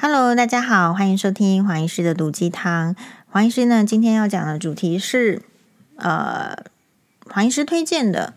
[0.00, 2.94] Hello，大家好，欢迎收听黄医师的毒鸡汤。
[3.30, 5.42] 黄医师呢，今天要讲的主题是，
[5.96, 6.56] 呃，
[7.28, 8.32] 黄医师推荐的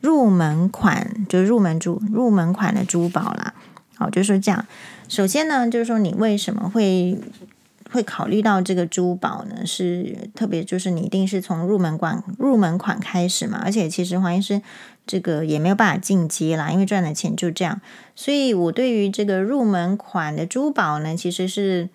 [0.00, 3.54] 入门款，就是入门珠入门款的珠宝啦。
[3.94, 4.66] 好，就是说这样。
[5.08, 7.16] 首先呢，就是说你为什么会
[7.92, 9.64] 会考虑到这个珠宝呢？
[9.64, 13.60] 是特别就是你一定是从入门款入门款开始嘛？
[13.62, 14.60] 而且其实黄医师。
[15.08, 17.80] 这个也没有办法进阶啦，因为赚的钱就这样。
[18.14, 21.88] 所以我对于这个入门款的珠宝呢，其实是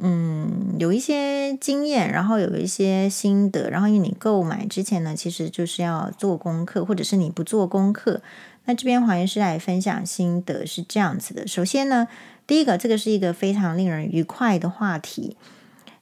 [0.00, 3.70] 嗯有一些经验，然后有一些心得。
[3.70, 8.20] 然后因为你购买之前呢，其实就是要做功课，或者是你不做功课。
[8.64, 11.46] 那这边黄医师来分享心得是这样子的。
[11.46, 12.08] 首先呢，
[12.46, 15.36] 第一个，这个是一个非常令人愉快的话题，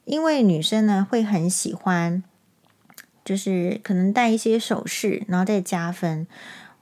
[0.05, 2.23] 因为女生呢会很喜欢。
[3.27, 6.25] 就是可能戴一些首饰，然后再加分。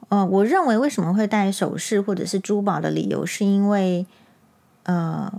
[0.10, 4.06] 呃，我认为为什么会戴首饰或者是珠宝的理由，是因为
[4.84, 5.34] 呃，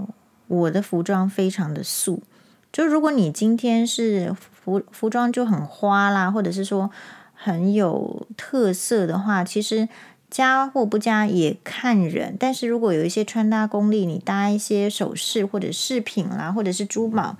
[0.48, 2.24] 我的服装非常的素。
[2.72, 6.90] 就如果你今天是服服装就很花啦，或者是说
[7.32, 9.88] 很有特色的话，其实
[10.28, 12.36] 加或不加也看人。
[12.36, 17.36] 但是如果有一些穿搭功力，你搭一些首饰或者饰品啦，或者是珠宝，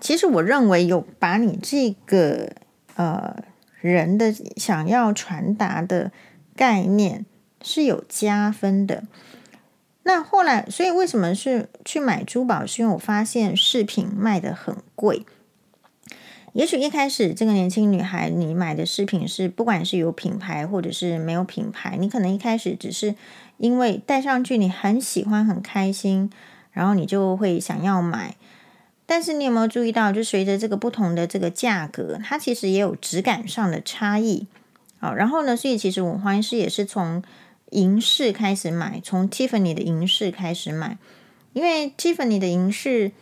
[0.00, 2.52] 其实我认为有把你这个。
[2.96, 3.44] 呃，
[3.80, 6.10] 人的想要传达的
[6.54, 7.24] 概念
[7.62, 9.04] 是有加分的。
[10.02, 12.64] 那后来，所以为什么是去买珠宝？
[12.64, 15.26] 是因为我发现饰品卖得很贵。
[16.52, 23.14] 也许一开始这个年轻女孩，你买的饰品是不管是有品牌或者是没有品牌，你可能一开始只是
[23.58, 26.30] 因为戴上去你很喜欢、很开心，
[26.72, 28.36] 然后你就会想要买。
[29.08, 34.48] 但是你有没有注意到，就随着这个不同的这个价格，它其实也有质感上的差异。
[34.98, 37.22] 好，然后呢，所以其实我黄医师也是从
[37.70, 40.98] 银饰开始买，从 Tiffany 的银饰开始买，
[41.52, 43.12] 因为 Tiffany 的银饰，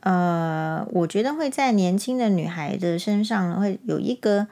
[0.00, 4.46] 呃，我觉得会在年轻的女孩的身上，会有一个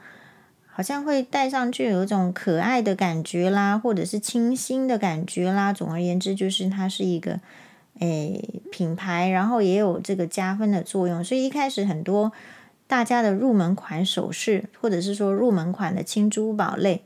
[0.67, 5.73] 好像会戴上去有一种可爱的感觉啦，或者是清新的感觉啦。
[5.73, 7.39] 总而言之，就是它是一个。
[7.99, 12.31] 诶，品牌，然后也有这个加分的作用，所以一开始很多
[12.87, 17.01] 大家的入门款首饰，或者是说入门款的轻珠宝类，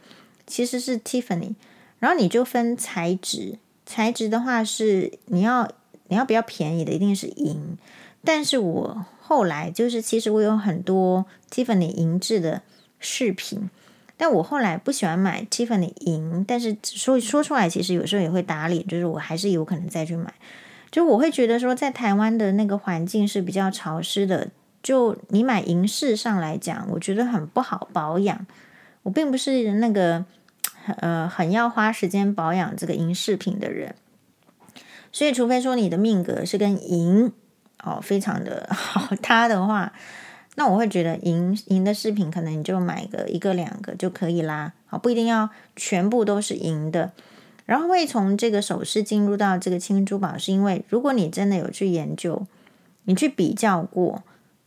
[0.46, 1.56] 其实是 Tiffany。
[2.00, 5.72] 然后你就分材质，材质的话是你要
[6.07, 7.78] 你要比较便宜的，一定是银。
[8.23, 12.63] 但是我后来就是，其实我有很多 Tiffany 银质的
[13.00, 13.69] 饰品，
[14.18, 20.34] 但我后来不喜欢买 Tiffany 银，但是说说出来，其实有时候也会打脸，就是我还是有可能再去买。
[20.91, 24.50] 就我会觉得说，在台湾的那个环境是比较潮湿的。
[24.84, 28.46] 就你买银饰上来讲，我觉得很不好保养。
[29.03, 30.25] 我并不是那个
[30.97, 33.96] 呃很要花时间保养这个银饰品的人，
[35.12, 37.31] 所以除非说你的命格是跟银
[37.84, 39.94] 哦非常的 好搭的话，
[40.56, 44.73] 那我会觉得银银的饰品可能你就买个一个两个就可以啦。
[44.88, 47.12] 好，不一定要全部都是银的。
[47.72, 52.46] 然后会从这个首饰进入到这个轻珠宝，是因为如果你真的有去研究，
[53.06, 54.24] 你去比较过，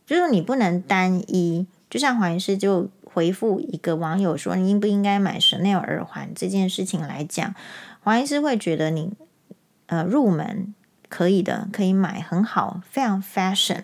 [0.07, 1.67] 就是你不能单一。
[1.87, 7.53] 就像黄医师就回复一个网友说：“你应不应该买 Chanel 耳环？”这件事情来讲，
[8.01, 9.11] 黄医师会觉得你
[9.85, 10.73] 呃入门
[11.07, 13.83] 可以的，可以买很好，非常 fashion，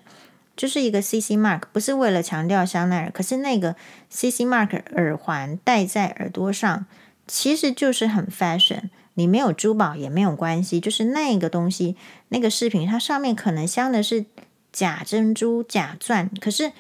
[0.58, 3.76] 就是一个 CC Mark，不是为了强调香奈儿，可是那个
[4.09, 6.88] CC Mark 耳环戴在耳朵上，
[7.28, 8.86] 其实就是很 fashion。
[9.16, 11.96] 你没有珠宝也没有关系，就是那个东西，
[12.30, 14.26] 那个饰品，它上面可能镶的是
[14.72, 16.72] 假珍珠、假钻，可是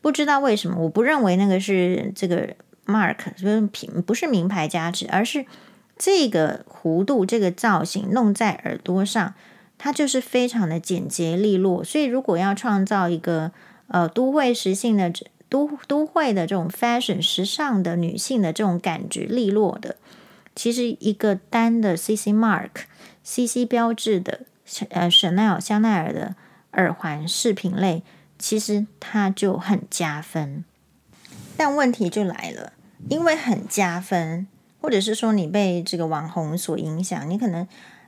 [0.00, 2.54] 不知道为什么，我不认为那个是这个
[2.86, 5.46] mark，就是品，不是名牌价值，而是
[5.96, 9.34] 这个弧度、这个造型弄在耳朵上，
[9.78, 11.82] 它就是非常的简洁利落。
[11.82, 13.52] 所以，如果要创造一个
[13.86, 15.12] 呃都会时性的
[15.48, 19.96] 都都会的这种 fashion 时尚的女性的这种感觉，利落的。
[20.54, 22.70] 其实一个单的 CC Mark、
[23.24, 24.40] CC 标志的
[24.90, 26.36] 呃 Chanel 香奈儿的
[26.72, 28.02] 耳环饰品类，
[28.38, 30.64] 其实它就很加分。
[31.56, 32.72] 但问题就来了，
[33.08, 34.46] 因为很加分，
[34.80, 37.66] 或者是说你被这个网红所影响，你可能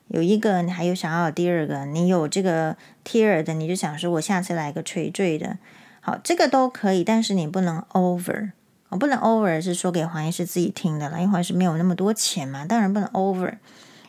[0.08, 5.58] 有一个，你还有想要第二个，你有这个 tier 的，你就想说我下次来个垂坠的，
[6.00, 8.52] 好，这个都可以，但是你不能 over。
[8.94, 13.56] 我不能 over 是说给黄医师自己听的了，因为黄医师没有那么多钱嘛，当然不能 over。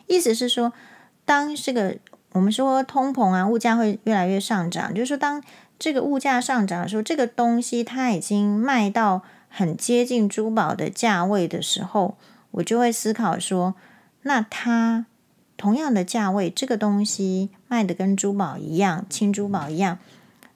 [0.06, 0.72] 意思是说，
[1.24, 1.96] 当这个
[2.30, 5.42] 我们说通膨啊，物价会越来越上涨，就是说当
[5.76, 12.16] 这个物价上涨的时候，这个东西它已经卖到很接近珠宝的价位的时候，
[12.52, 13.74] 我就会思考说，
[14.22, 15.06] 那它
[15.56, 19.98] 同样的价位，这个东西卖的跟珠宝一样，轻珠宝一样，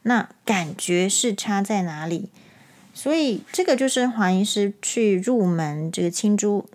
[0.02, 2.30] 那感觉是差在哪里？
[2.92, 6.66] 所以这个就是华医师去入门这个轻珠，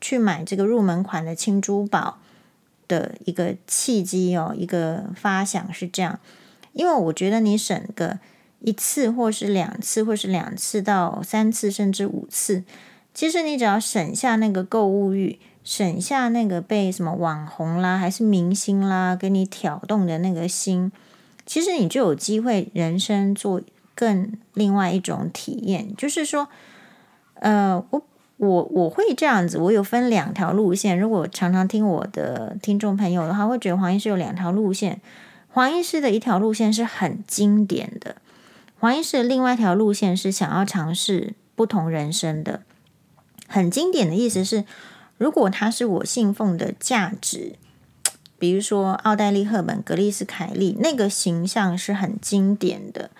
[0.00, 2.18] 去买这个入门款的轻珠宝
[2.88, 6.18] 的一个契机哦，一个发想是这样，
[6.72, 8.18] 因为我觉得你省个
[8.60, 12.64] 一次，或是两次，或是两次到三次，甚至五次，
[13.12, 20.90] 其实你只要省下那个购物欲，省下那个被什么网红啦，还是明星啦给你挑动的那个心，
[21.44, 23.60] 其实你就有机会人生做
[24.00, 26.48] 更另外一种体验，就是说，
[27.34, 28.02] 呃，我。
[28.40, 30.98] 我我会这样子，我有分两条路线。
[30.98, 34.98] 如果常常听我的听众朋友的话，会觉得黄医师有两条路线。
[35.50, 38.16] 黄医师的一条路线是很经典的，
[38.78, 42.62] 黄医师的另外一条路线是想要尝试不同人生的。
[43.46, 44.64] 很经典的意思是，
[45.18, 47.56] 如果他是我信奉的价值，
[48.38, 53.10] 比如说奥黛丽·赫本、格丽斯·凯利那个形象是很经典的。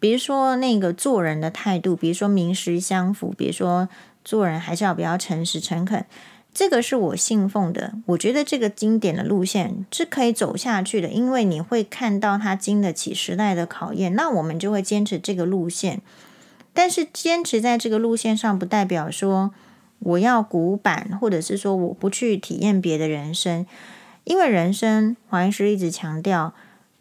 [0.00, 3.88] 比如说那个做人的态度，比如说名实相符，比如说。
[4.22, 6.04] 做人还是要比较诚实诚恳，
[6.52, 7.94] 这个是我信奉的。
[8.04, 14.14] 我觉得这个经典的路线是可以走下去的，因为你会看到它经得起时代的考验。
[14.14, 16.02] 那我们就会坚持这个路线。
[16.74, 19.52] 但是坚持在这个路线上，不代表说
[20.00, 23.64] 我要古板，或者是说我不去体验别的人生。
[24.24, 26.52] 因为人生，黄医师一直强调，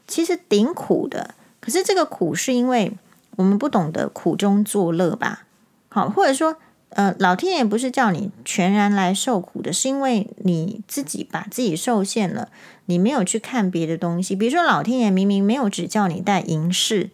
[0.07, 1.35] 其实顶苦的。
[1.69, 2.93] 可是这个苦是因为
[3.35, 5.45] 我们不懂得苦中作乐吧？
[5.89, 6.57] 好，或者说。
[6.93, 12.49] 呃，老天爷不是叫你全然来受苦的，是因为你自己把自己受限了，
[12.87, 14.35] 你没有去看别的东西。
[14.35, 17.11] 比如说，老天爷明明没有只叫你带银饰，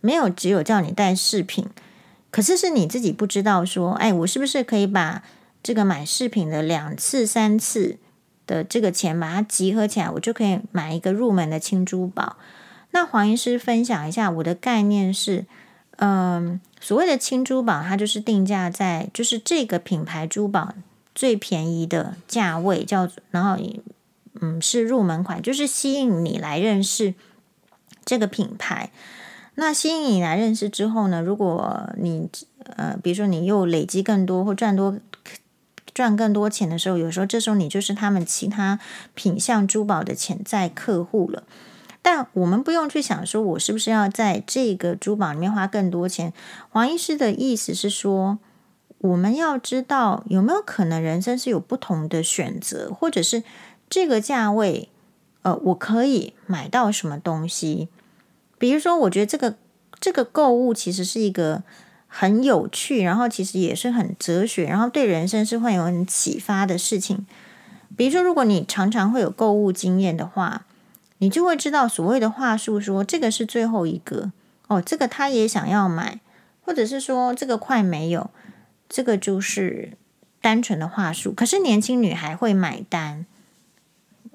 [0.00, 1.68] 没有只有叫你带饰品，
[2.32, 5.22] 可是是你自己不知道说，哎，我是不是可以把
[5.62, 7.98] 这个买饰品的两次、三次
[8.48, 12.36] 的这个钱把它集合起来，我就可以买一个入门的轻珠宝。
[12.92, 15.44] 那黄医师分享一下我的概念是。
[15.96, 20.74] 嗯，所谓的轻珠宝，它就是定价在就是这个品牌珠宝
[21.14, 23.56] 最便宜的价位，叫然后
[24.40, 27.14] 嗯是入门款，就是吸引你来认识
[28.04, 28.90] 这个品牌。
[29.54, 32.28] 那吸引你来认识之后呢，如果你
[32.74, 34.98] 呃比如说你又累积更多或赚多
[35.94, 38.80] 赚更多钱的时候，有时候这时候你就是他们其他
[39.14, 41.44] 品相珠宝的潜在客户了。
[42.04, 46.32] 但我们不用去想说，我是不是要在这个珠宝里面花更多钱？
[46.68, 48.40] 黄医师的意思是说，
[48.98, 53.44] 我们要知道有没有可能人生是有不同的选择，或者是
[53.88, 54.88] 这个价位，
[55.42, 57.88] 呃，我可以买到什么东西？
[58.58, 59.54] 比如说，我觉得这个
[60.00, 61.62] 这个购物其实是一个
[62.08, 67.24] 很有趣，然后其实也是很哲学，然后对人生是会有很启发的事情。
[67.96, 70.66] 比如说，如果你常常会有购物经验的话。
[71.22, 74.32] 你就会知道所谓的话术，说这个是最后一个
[74.66, 76.18] 哦，这个他也想要买，
[76.62, 78.28] 或者是说这个快没有，
[78.88, 79.96] 这个就是
[80.40, 81.32] 单纯的话术。
[81.32, 83.24] 可是年轻女孩会买单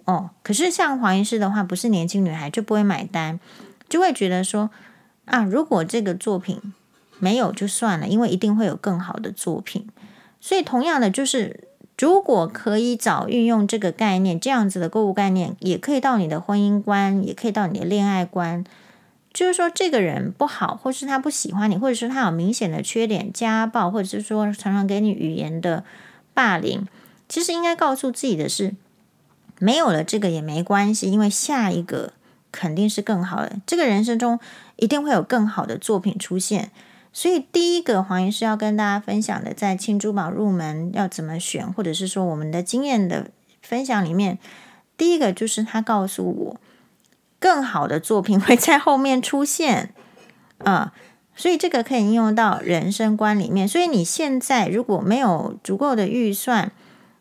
[0.05, 3.37] 哦，可是像黄医师的话，不是年轻女孩就不会买单，
[3.89, 4.69] 就会觉得说
[5.25, 6.73] 啊，如果这个作品
[7.19, 9.89] 没有就算了，因为一定会有更好的作品。
[10.39, 11.66] 所以同样的就是。
[11.97, 18.63] 如果可以早运用这个概念，这样子的购物概念，也可以到你的婚姻观，也可以到你的恋爱观。
[19.33, 25.83] 就是说，这个人不好，或是他不喜欢你，或者是他有明显的缺点，家暴，或者是说常常给你语言的
[26.33, 26.87] 霸凌，
[27.27, 28.75] 其实应该告诉自己的是，
[29.59, 32.13] 没有了这个也没关系，因为下一个
[32.51, 33.57] 肯定是更好的。
[33.65, 34.39] 这个人生中
[34.75, 36.71] 一定会有更好的作品出现。
[37.17, 44.37] 所以，第一个黄医师要跟大家分享的，在轻珠宝入门要怎么选，或者是说我们的经验的分享里面，
[44.95, 46.61] 第一个就是他告诉我，
[47.39, 49.95] 更好的作品会在后面出现
[50.59, 50.93] 啊。
[51.35, 53.67] 所以这个可以应用到人生观里面。
[53.67, 56.71] 所以你现在如果没有足够的预算，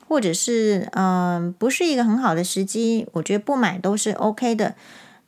[0.07, 4.75] 或者是嗯、不是一个很好的时机，我觉得不买都是 OK 的。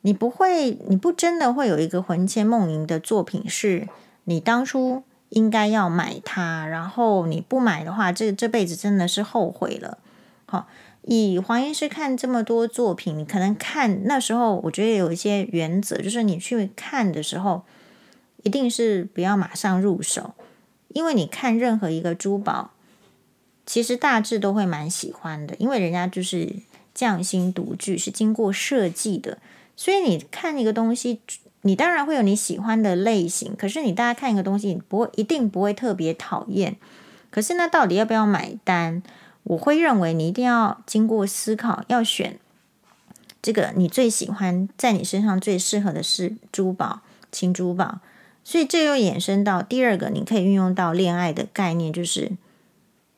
[0.01, 3.87] 你不会，你不真的会有一个魂牵梦萦的作品是。
[4.29, 9.97] 你当初应该要买它，然后你不买的话，这这辈子真的是后悔了。
[10.45, 10.67] 好，
[11.01, 17.63] 以黄医师看这么多作品，你可能看那时候，我觉得有一些原则，就是你去看的时候，
[18.43, 20.35] 一定是不要马上入手，
[20.89, 22.73] 因为你看任何一个珠宝，
[23.65, 26.57] 其实大致都会蛮喜欢的，因为人家就是
[26.93, 29.39] 匠心独具，是经过设计的，
[29.75, 31.21] 所以你看一个东西。
[31.61, 36.77] 你当然会有你喜欢的类型，可是你大家看一个东西，你不会一定不会特别讨厌。
[37.29, 39.03] 可是那到底要不要买单？
[39.43, 42.39] 我会认为你一定要经过思考，要选
[43.41, 47.01] 这个你最喜欢，在你身上最适合的是珠宝，
[47.31, 47.99] 青珠宝。
[48.43, 52.31] 所以这又衍生到第二个，你可以运用到恋爱的概念，就是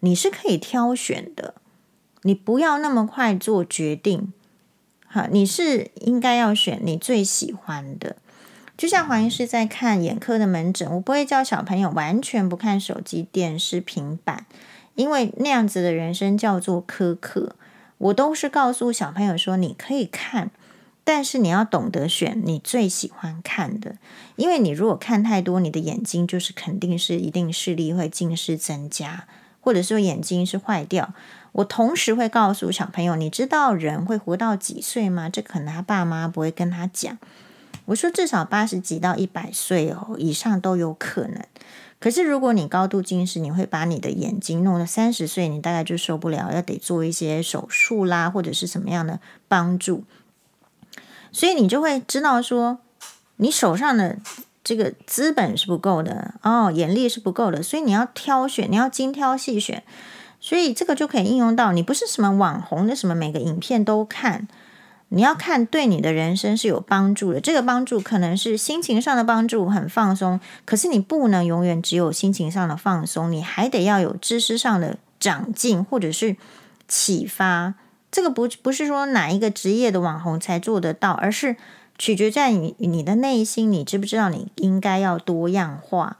[0.01, 1.53] 你是可以挑选的，
[2.23, 4.33] 你不要那么快做决定。
[5.07, 8.15] 好，你是应该要选你最喜欢的。
[8.81, 14.47] 就像黄医师在看眼科的门诊，我不会叫小朋友完全不看手机、电视、平板，
[14.95, 17.55] 因为那样子的人生叫做苛刻。
[17.99, 20.49] 我都是告诉小朋友说，你可以看。
[21.03, 23.97] 但是你要懂得选你最喜欢看的，
[24.35, 29.27] 因为你如果看太多，你的眼睛就是肯定是一定视力会近视增加，
[29.59, 31.13] 或者说眼睛是坏掉。
[31.51, 35.29] 我同时会告诉小朋友，你知道人会活到几岁吗？
[35.29, 37.19] 这可能他爸妈不会跟他讲。
[37.85, 41.43] 我说至少八十几到一百岁哦以上都有可能。
[41.99, 50.03] 可是如果你高度近视，你会把你的眼睛弄到三十岁，你大概就受不了，要得做一些手术啦，或者是什么样的帮助。
[51.31, 52.79] 所以你就会知道说，
[53.35, 54.17] 你手上的
[54.63, 59.83] 这个资本是不够的哦，眼力是不够的，所以你要挑选，你要精挑细选。
[60.39, 64.47] 所以这个就可以应用到你不是什么网红的什么每个影片都看，
[65.13, 67.41] 你要看对你的人生是有帮助的。
[67.41, 70.39] 这个帮助可能是心情上的帮助，很放松。
[70.63, 76.37] 可是你不能永远只有心情上的放松，你还得要有知识上的长进或者是
[76.87, 77.73] 启发。
[78.09, 81.57] 这个不不是说哪一个职业的网红才做得到，而是
[81.97, 86.15] 取决在你你的内心，你知不知道你应该要多样化。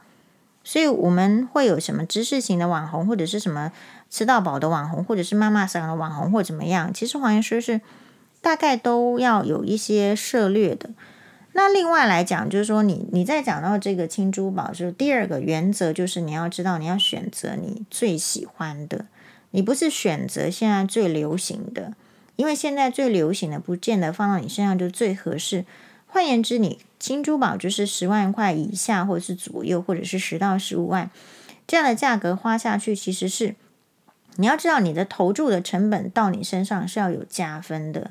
[0.62, 3.72] 所以我们会有什么知识型的网红，或者是什么
[4.10, 6.92] 吃到饱的网红，或者是妈妈桑的网红，或怎么样？
[6.92, 7.80] 其实黄医师是
[8.42, 10.90] 大概都要有一些涉略的。
[11.54, 19.06] 那另外来讲，就是说你你在讲到这个青珠宝，就是第二个原则，就是你要知道你要选择你最喜欢的。
[19.52, 21.92] 你不是选择现在最流行的，
[22.36, 25.66] 因为现在最流行的不见得放到你身上就最合适。
[26.06, 31.10] 换言之，你青珠宝就是十万块以下，或者是左右，或者是十到十五万
[31.66, 33.54] 这样的价格花下去，其实是
[34.36, 38.10] 你要知道你的投注的成本到你身上是要有加分的。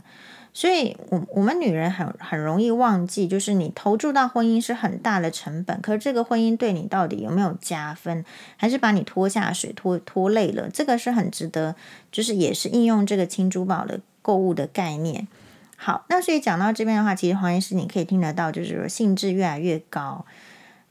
[0.54, 8.26] 所以，我我们女人很很容易忘记，就是你投注到婚姻是很大的成本，可是这个婚姻对你到底有没有加分，
[8.58, 10.70] 还是把你拖下水、拖拖累了？
[10.70, 11.76] 这个是很值得，
[12.12, 15.26] 就是也是应用这个青珠宝的购物的概念。
[15.78, 20.26] 好，那所以讲到这边的话，其实黄医师你可以听得到，就是说兴致越来越高，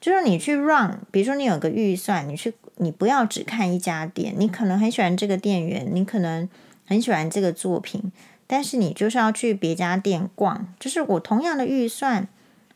[0.00, 6.48] 就是你去 run，比如说你有个预算，你去，你不要只看一家店，你可能很喜欢这个店员，你可能
[6.86, 8.10] 很喜欢这个作品。
[8.46, 12.26] 但是你就是要去别家店逛，就是我同样的预算，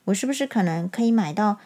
[0.05, 1.59] 我是不是可能可以买到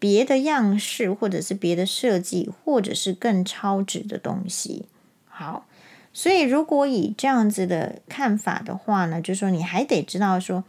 [0.00, 4.86] 别的样式，或者是别的设计，或者是更超值的东西？
[5.28, 5.66] 好，
[6.12, 10.64] 所以如果以这样子的看法的话呢，就是说你还得知道说，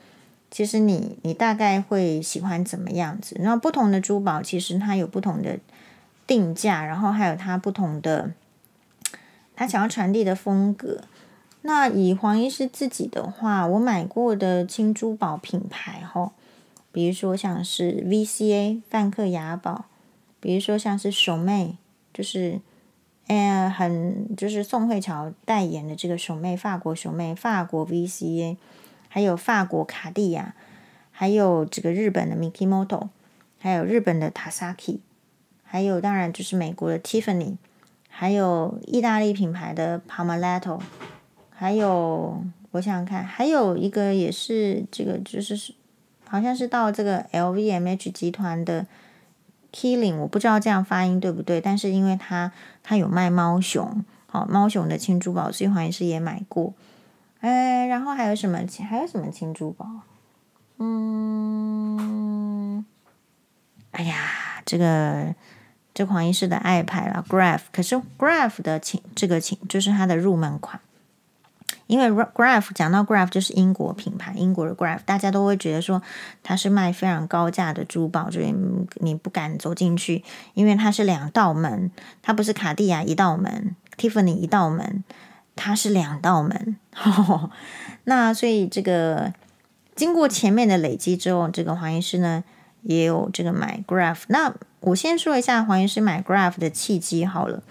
[0.51, 3.35] 其实你你大概会喜欢怎么样子？
[3.39, 5.57] 然后不同的珠宝其实它有不同的
[6.25, 8.31] 定价，然后还有它不同的
[9.55, 11.03] 它想要传递的风格。
[11.61, 16.33] 那以黄医师自己的话，我买过的轻珠宝品牌哈，
[16.91, 19.85] 比如说像是 VCA 梵克雅宝，
[20.41, 21.77] 比如说像是熊妹，
[22.13, 22.59] 就是
[23.27, 28.57] 呃很就是宋慧乔代言的这个熊妹，法国熊妹，法国 VCA，
[29.07, 30.55] 还有法国卡地亚，
[31.11, 33.07] 还有这个日本的 Mikimoto，
[33.57, 34.99] 还有日本的 Tasaki，
[35.73, 37.55] 还有当然就是美国的 Tiffany，
[38.07, 40.79] 还有意大利品牌的 Pomellato。
[41.49, 45.73] 还有，我想想看，还有一个也是这个，就是
[46.27, 48.85] 好像是到这个 LVMH 集团的
[49.73, 52.51] Qeelin，我不知道这样发音对不对，但是因为它
[52.83, 56.75] 它有卖猫熊，好猫熊的青珠宝，所以黄医师也买过。
[57.39, 58.59] 哎，然后还有什么？
[58.87, 59.87] 还有什么青珠宝？
[60.77, 62.85] 嗯，
[63.89, 65.33] 哎呀，这个
[65.93, 70.79] 这黄医师的爱牌了，Graf，可是 Graf 的情这个情就是它的入门款。
[71.85, 76.01] 因为 Graf 讲到 Graf 就是英国品牌，英国的 Graf，大家都会觉得说
[76.41, 78.55] 它是卖非常高价的珠宝，所以
[78.95, 80.23] 你不敢走进去，
[80.53, 85.03] 因为它是两道门，它不是卡地亚一道门，Tiffany 一道门，
[85.55, 86.77] 它是两道门。
[88.05, 89.33] 那所以这个
[89.93, 92.43] 经过前面的累积之后，这个黄医师呢
[92.83, 94.23] 也有这个买 graph，。
[94.27, 97.63] 那我先说一下黄医师买 graph 的契机好了。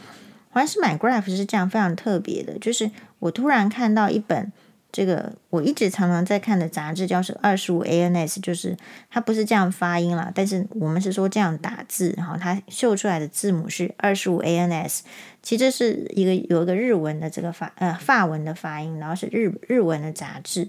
[0.50, 2.90] 黄医师买 graph 是这样非常特别的，就是。
[3.22, 4.50] 我突然看到一本
[4.90, 8.76] 这个我一直常常在看的杂志，叫是二十五 ANS，就是
[9.08, 15.02] 它不是这样发音啦，但是我们是说这样打字，然后它秀出来的字母是二十五 ANS，
[15.40, 20.68] 其实是一个有一个日文的这个发呃法文的发音，然后是日日文的杂志，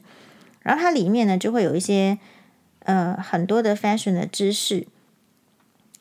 [0.61, 2.19] 然后它里面呢就会有一些
[2.83, 4.87] 呃很多的 fashion 的知识，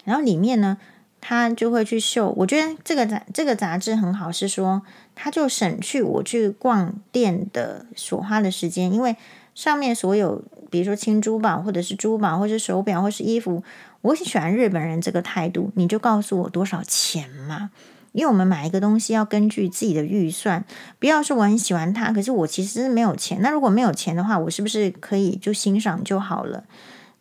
[0.04, 0.78] 然后里面呢。
[1.24, 4.82] 他就会去秀，我觉得这个杂这个杂志很好，是说
[5.14, 9.14] 他就省去我去逛店的所花的时间，因为
[9.54, 13.62] 上面所有，比如说轻珠宝或者是珠宝，或者是手表，或是衣服，
[14.00, 17.70] 我喜欢日本人这个态度，你就告诉我多少钱嘛，
[18.12, 20.64] 因为我们买一个东西要根据自己的预算，
[20.98, 26.64] 不要说我很喜欢它，可是我其实没有钱，那如果没有钱的话，我是不是可以就欣赏就好了？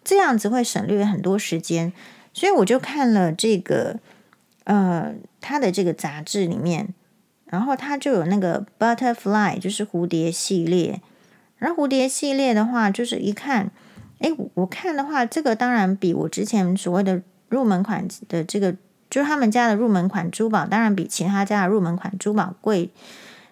[0.03, 1.91] 这样子会省略很多时间。
[2.33, 3.99] 所以我就看了这个，
[4.63, 6.93] 呃，他的这个杂志里面，
[7.45, 11.01] 然后他就有那个 butterfly，就是蝴蝶系列。
[11.57, 13.69] 然后蝴蝶系列的话，就是一看，
[14.19, 18.75] 哎，我看的话，这个当然比我之前所谓的入门款的这个，
[19.11, 22.89] 就是他们家的入门款珠宝，当然比其他家的入门款珠宝贵。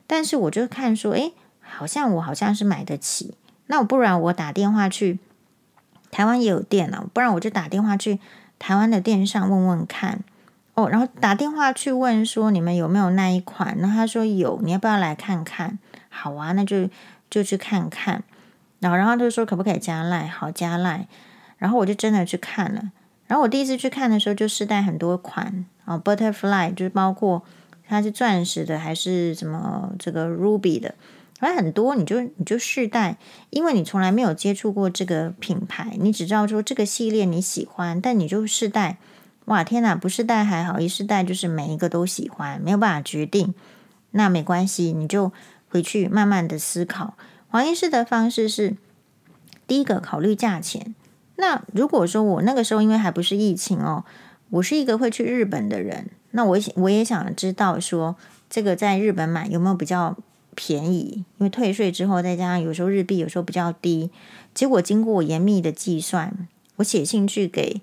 [0.08, 3.36] 但是我就看说，哎，好像我好像是买得起。
[3.68, 5.20] 那我不然我打电话去，
[6.10, 8.20] 台湾也有店了，不然我就打电话去。
[8.58, 10.22] 台湾的店上问问看
[10.74, 13.76] 哦，然后打电话去问说，你们有没有那一款？
[13.80, 15.78] 那他说有，你要不要来看看？
[16.10, 16.90] 好啊，那就
[17.30, 18.24] 就去看看。
[18.80, 20.28] 然后然后他就说可不可以加赖？
[20.28, 21.08] 好，加赖。
[21.58, 22.92] 然后我就真的去看了。
[23.30, 27.44] 然后我第一次去看的时候就试戴很多款啊，哦，Butterfly 就是包括
[27.88, 30.96] 它是钻石的还是什么这个 Ruby 的。
[31.38, 33.18] 反正很多，你就你就试戴，
[33.52, 38.98] 因为你从来没有接触过这个品牌，你只知道说这个系列你喜欢，但你就试戴，
[39.46, 43.54] 哇天哪，不试戴还好，一试戴就是每一个都喜欢，没有办法决定，
[44.12, 45.32] 那没关系，你就
[45.70, 47.14] 回去慢慢的思考。
[47.48, 48.76] 黄医师的方式是，
[49.66, 50.94] 第一个考虑价钱。
[51.40, 54.06] 那如果说我那个时候因为还不是疫情哦，
[54.52, 58.16] 我是一个会去日本的人，那我我也想知道说
[58.50, 60.16] 这个在日本买有没有比较。
[60.56, 64.12] 便宜，因为退税之后，再加上有时候日币有时候比较低，
[64.54, 67.82] 结果经过我严密的计算，我写信去给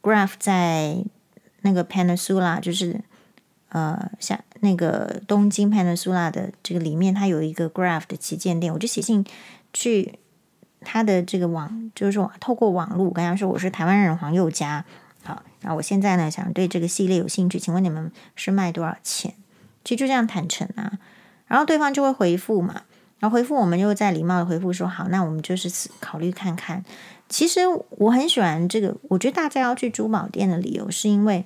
[0.00, 1.04] Graph 在
[1.60, 3.02] 那个 Peninsula，就是
[3.68, 9.22] 呃像那个东京 Peninsula 的这个里面，它有一个 Graph 的旗舰店，我就写信
[9.74, 10.18] 去
[10.88, 14.84] 他的这个网，就是说透过网络跟他说我是台湾人黄宥嘉，
[15.24, 19.34] 好，然后我现在呢想对这个系列有兴趣，请问你们是卖多少钱？
[19.84, 20.92] 其实就这样坦诚啊。
[21.48, 22.82] 然后对方就会回复嘛，
[23.18, 26.84] 然后回复我们又再礼貌的回复说好，那我们就是考虑看看。
[27.28, 31.44] 其实我很喜欢这个，我觉得大家要去珠宝店的理由是因为，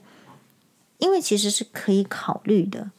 [0.99, 2.91] 因为其实是可以考虑的。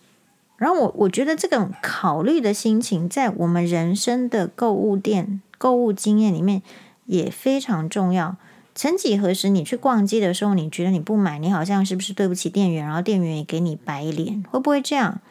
[0.58, 6.64] 然后我我觉得这种考虑的心情，在我们人生的购物店购物经验里面
[7.06, 8.36] 也非常重要。
[8.74, 12.84] 曾几何时，你去逛街的时候，你觉得你不买，你好像是不是对不起店员？
[12.84, 15.22] 然后店员也给你白脸，会不会这样？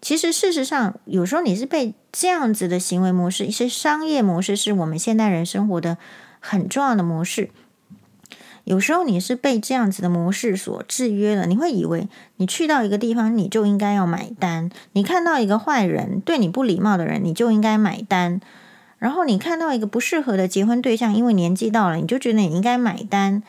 [0.00, 5.98] 其实，事实上，有时候你是被这样子的行为模式，一些商业模式，是我们现代人生活的
[6.38, 7.50] 很重要的模式。
[8.62, 18.40] 有时候你是被这样子的模式所制约了，你会以为你去到一个地方，你就应该要买单；你看到一个坏人对你不礼貌的人，你就应该买单；
[18.98, 23.42] 然后你看到一个不适合的结婚对象，因为年纪到了，你就觉得你应该买单。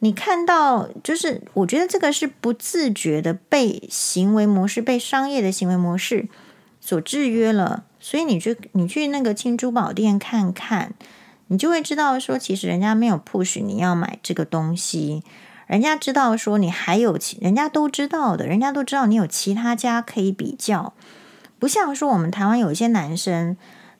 [0.00, 6.28] 你看到，就是我觉得这个是不自觉的被行为模式、被商业的行为模式
[6.80, 7.84] 所制约了。
[8.00, 10.94] 所以你去你去那个轻珠宝店看看，
[11.48, 15.22] 你就会知道说，其实人家没有 push 你要买这个东西，
[15.66, 20.92] 人家知道说你还有其，人家都知道的，人家都知道你有其他家可以比较，
[21.58, 23.56] 不像说我们台湾有一些男生。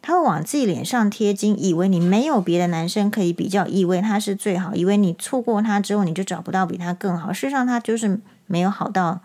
[0.09, 7.31] 他会往自己脸上贴金，以为你没有别的男生可以比较，以为他是最好，以为你错过他之后你就找不到比他更好。
[7.31, 9.21] 事实上，他就是没有好到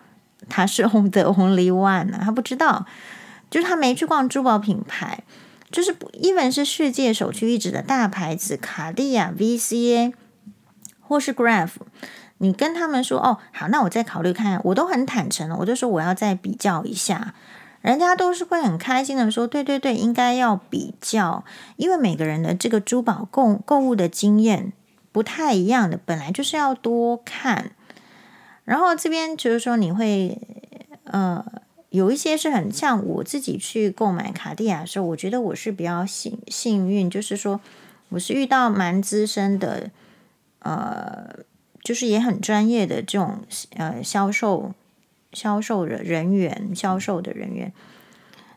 [0.49, 2.85] 他是 the only one 啊，他不知道，
[3.49, 5.23] 就是他没去逛珠宝品牌，
[5.71, 10.11] 就是 even 是世界首屈一指的大牌子，卡地亚、VCA
[10.99, 11.69] 或是 Graph，
[12.39, 17.33] 你跟他们说哦，好，那我再考虑看，我都很坦诚了，我就说我要再比较一下。
[17.83, 21.43] 人家都是会很开心的说，对对对，应该要比较，
[21.75, 24.71] 因为每个人的这个珠宝购购物的经验
[25.11, 27.71] 不太一样的，本来就是要多看。
[28.63, 30.39] 然后这边就是说，你会
[31.03, 31.45] 呃
[31.89, 37.59] 有一些是很像我自己去购买卡地亚的时候，我觉得我是比较幸幸运，就是说
[38.07, 39.91] 我是遇到蛮资深的，
[40.59, 41.35] 呃，
[41.83, 43.39] 就是也很专业的这种
[43.75, 44.73] 呃销售。
[45.33, 47.71] 销售的人员，销售的人员，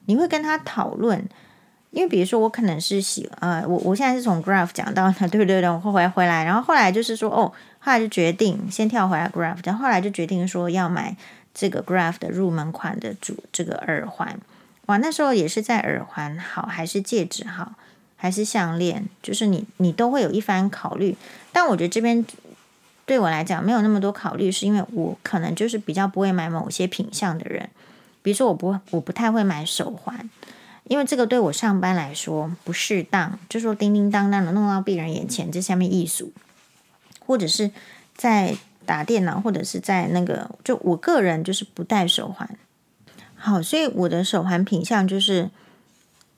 [0.06, 1.24] 你会跟他讨论，
[1.90, 5.60] 因为比如说我可能是喜呃，我我现在是从 Graph 讲到的， 对不对？
[5.68, 11.16] 我回回来，然后后来就是说哦，后来就决定先跳回来 Graph，然后后来就决定说要买
[11.54, 14.38] 这个 Graph 的入门款的主这个耳环。
[14.86, 17.72] 哇，那时候也是在耳环好，还是戒指好，
[18.14, 21.16] 还是项链，就是你你都会有一番考虑。
[21.52, 22.24] 但我觉得这边
[23.06, 27.70] 对我来讲没有那么多考虑，是因为我可能就是比较不会买某些品相的人，
[28.20, 30.28] 比如说我不我不太会买手环，
[30.84, 36.32] 因为这个对我上班来说不适当，就说叮叮当当的弄到病人眼前，这下面艺术，
[37.24, 37.70] 或者是
[38.16, 42.58] 在打电脑，或者是在那个，就我个人就是不戴手环。
[43.36, 45.50] 好，所以我的手环品相就是，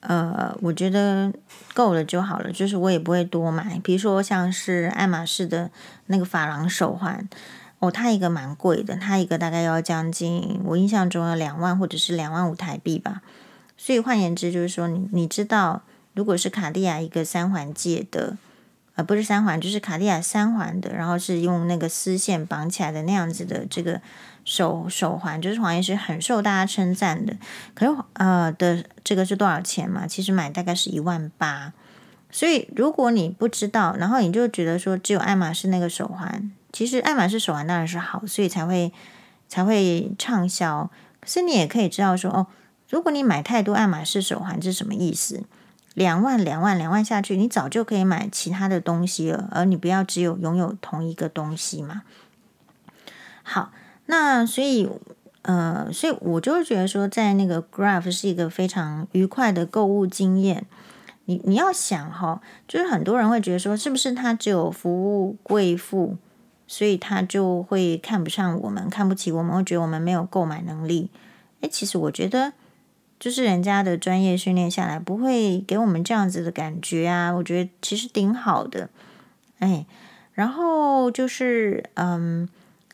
[0.01, 1.33] 呃，我觉得
[1.75, 3.81] 够了就好了，就是我也不会多买。
[3.83, 5.71] 比如说像是爱马仕的
[6.07, 7.29] 那个珐琅手环，
[7.81, 13.23] 哦，它一个蛮贵的，它一个大概要将近，我印象中要两万或者是两万五台币吧。
[13.77, 15.83] 所以换言之，就是说你你知道，
[16.15, 18.37] 如果是卡地亚一个三环戒的，
[18.95, 24.01] 呃，不是三环，就是卡地亚三环的，然后是用那个丝线绑起来的那样子的这个。
[24.49, 27.37] 手手环就是黄医师很受大家称赞的，
[27.75, 30.07] 可是呃的这个是多少钱嘛？
[30.07, 31.75] 其实买大概是一万八，
[32.31, 38.91] 所以如果你不知道，然后你就觉得说只有爱马仕那个手环，其实爱马仕手环当然是好，所以才会
[39.51, 40.91] 才会畅销。
[41.21, 42.47] 可是你也可以知道说哦，
[42.89, 45.45] 如果你买太多爱马仕手环，是什么意思？
[45.93, 52.01] 两万两万两万下去，你早就可以买其他的东西了，而你不要只有拥有同一个东西嘛。
[53.43, 53.73] 好。
[54.11, 54.89] 那所以，
[55.43, 60.65] 呃，所以我就是觉得说，在那个 Graph 是一个非常愉快的购物经验。
[61.27, 64.91] 你你要想哈，就是很多人会觉得说，是不是他只有服
[65.21, 66.17] 务贵妇，
[66.67, 71.11] 所以他就会看不上我们，看不起我们，会觉得我们没有购买能力。
[71.61, 72.55] 诶，其实我觉得，
[73.21, 77.31] 就是人家的专业训练下来，不会给我们这样子的感觉啊。
[77.33, 78.89] 我觉得其实挺好的。
[79.59, 79.85] 哎，
[80.33, 82.49] 然后就是，嗯。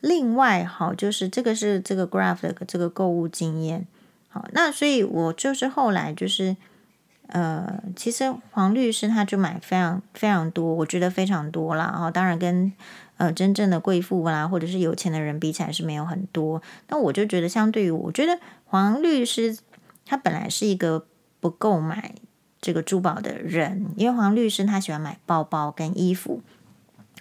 [0.07, 3.87] 另外，好，就是这个是这个 Graph 的这个购物经验，
[4.29, 6.55] 好，那所以我就是后来就是，
[7.25, 12.71] 呃，其实黄律师他就买非常非常多，我觉得非常多啦，哈，当然跟
[13.17, 19.57] 呃真正的贵妇啦或者是有钱的人比起来是没有很多，那我就觉得相对于我觉得黄律师
[20.05, 21.07] 他本来是一个
[21.39, 22.13] 不购买
[22.61, 26.41] 这个珠宝的人，因为黄律师他喜欢买包包跟衣服，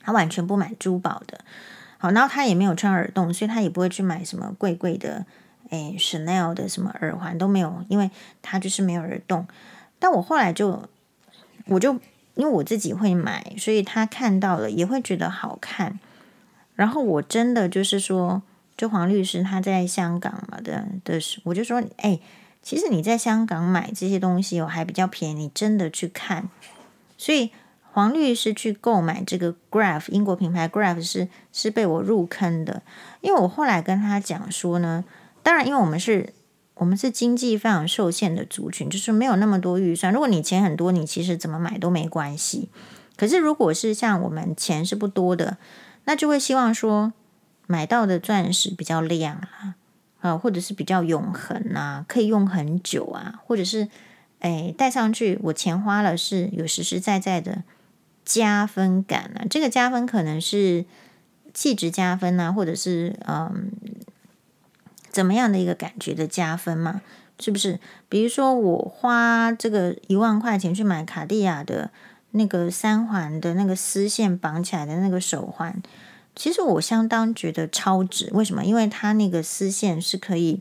[0.02, 1.40] 他完全不买珠宝的。
[2.04, 5.24] 好，然后他也没有穿耳洞，所以他也不会去买什么贵贵的，
[5.70, 8.10] 诶，Chanel 的什么耳环都没有，因为
[8.42, 9.46] 他就是没有耳洞。
[9.98, 10.86] 但我后来就，
[11.64, 11.94] 我就
[12.34, 15.98] 因为我自己会买，所以他看到了也会觉得好看。
[16.74, 18.42] 然后我真的就是说，
[18.76, 22.20] 就黄律师他在香港嘛的的时，我就说，哎，
[22.62, 26.50] 其实你在香港买这些东西哦，还比较便宜，你真的去看，
[27.16, 27.50] 所以。
[27.94, 32.82] 黄律师去购买这个 Graph 英国品牌 Graph 是是被我入坑的，
[33.20, 35.04] 因为我后来跟他讲说呢，
[35.44, 36.34] 当然因为我们是
[36.74, 40.12] 我们是经济非常受限的族群，就是没有那么多预算。
[40.12, 42.68] 如果你钱很多，你其实怎么买都没关系。
[43.16, 45.56] 可是如果是像我们钱是不多的，
[46.06, 47.12] 那就会希望说
[47.68, 49.76] 买到的钻石比较亮啊，
[50.18, 53.86] 啊，或者是比较永恒啊，可以用很久啊，或者是
[54.40, 57.62] 哎戴上去我钱花了是有实实在在的。
[58.24, 59.44] 加分感、啊？
[59.48, 60.84] 这个加分可能是
[61.52, 63.70] 气质加分啊，或者是嗯，
[65.10, 67.02] 怎么样的一个感觉的加分嘛？
[67.38, 67.80] 是不是？
[68.08, 71.90] 比如说我花这个一万块钱去买卡地亚的
[72.30, 75.82] 那个三环的那个丝线绑起来的那个手环，
[76.34, 78.30] 其实我相当觉得超值。
[78.32, 78.64] 为什么？
[78.64, 80.60] 因为它那个丝线是可以，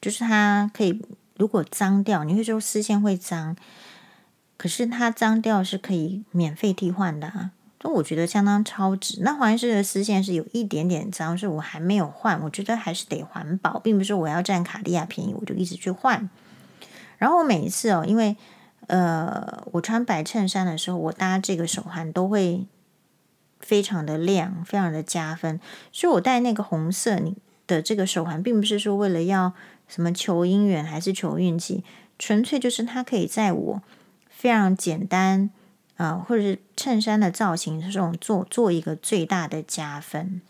[0.00, 1.00] 就是它可以
[1.36, 3.56] 如果脏掉，你会说丝线会脏。
[4.62, 9.18] 可是它脏掉是可以免费替换的啊，所以我觉得相当超值。
[9.22, 12.40] 那黄医师的丝线是有一点点脏，是我还没有换。
[12.42, 16.30] 我觉得还是得环保，并不是我要占卡地亚便宜我就一直去换。
[17.18, 18.36] 然后我每一次哦，因为
[18.86, 22.64] 呃，我穿白衬衫的时候，我搭这个手环都会
[23.58, 25.58] 非常的亮，非常的加分。
[25.90, 27.34] 所以我戴那个红色你
[27.66, 29.54] 的这个手环，并不是说为了要
[29.88, 31.82] 什么求姻缘还是求运气，
[32.16, 33.82] 纯粹就是它可以在我。
[34.42, 35.50] 非常简单，
[35.98, 40.42] 呃，或者是衬衫的造型这种做做一个最大的加分。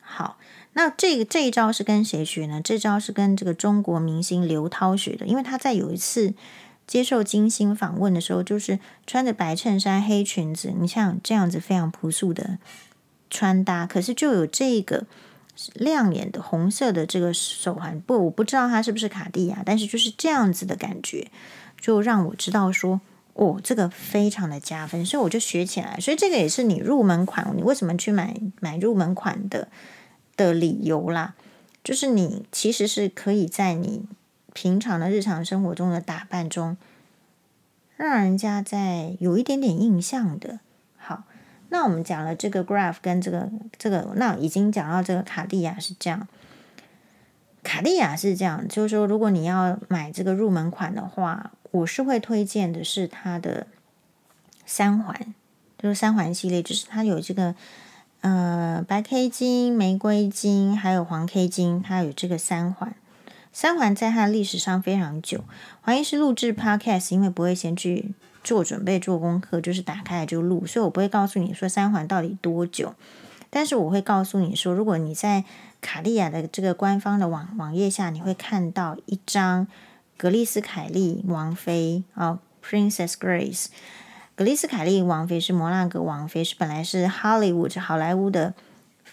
[0.00, 0.38] 好，
[0.72, 2.58] 那这个这一招是跟谁学呢？
[2.64, 6.32] 这招是跟这个中国明星刘涛学的，因为他在有一次
[6.86, 12.56] 接受金星访问的时候，就是穿着白衬衫、黑裙子，你像这样子非常朴素的
[13.28, 15.04] 穿搭，可是就有这个
[15.74, 21.28] 亮眼的红色的这个手环，不，我不知道它是不是卡地亚，但是就是这样子的感觉。
[21.80, 23.00] 就让我知道说，
[23.32, 25.98] 哦，这个非常的加分，所以我就学起来。
[25.98, 29.68] 所以这个也是你入门款，你为什么去买买入门款的
[30.36, 31.34] 的理由啦，
[31.82, 34.04] 就是你其实是可以在你
[34.52, 36.76] 平常的日常生活中的打扮中，
[37.96, 40.60] 让人家在有一点点印象的。
[41.70, 46.28] 那我们讲了这个 Graf 跟这个这个，那已经讲到这个卡地亚是这样。
[47.62, 53.66] 卡地亚是这样，就是说，如果你要买这个入门款的话，我是会推荐的是它的
[54.64, 55.34] 三环，
[55.78, 57.54] 就是三环系列，就是它有这个
[58.22, 62.94] 呃白 K 金、玫瑰金，还有黄 K 金，它有这个三环。
[63.52, 65.44] 三环在它的历史上非常久。
[65.82, 72.94] 怀疑是录制 Podcast，因为不会先去做准备、做功课，就是打开来就录，所以我不会告诉你说三环到底多久，
[73.50, 75.44] 但是我会告诉你说，如果你在
[75.80, 79.66] 卡地亚的这个官方的网网页下，你会看到一张
[80.16, 83.66] 格丽斯凯莉王妃啊，Princess Grace。
[84.34, 88.54] 格丽斯凯莉王妃是摩纳哥王妃，是本来是 Hollywood 好莱坞的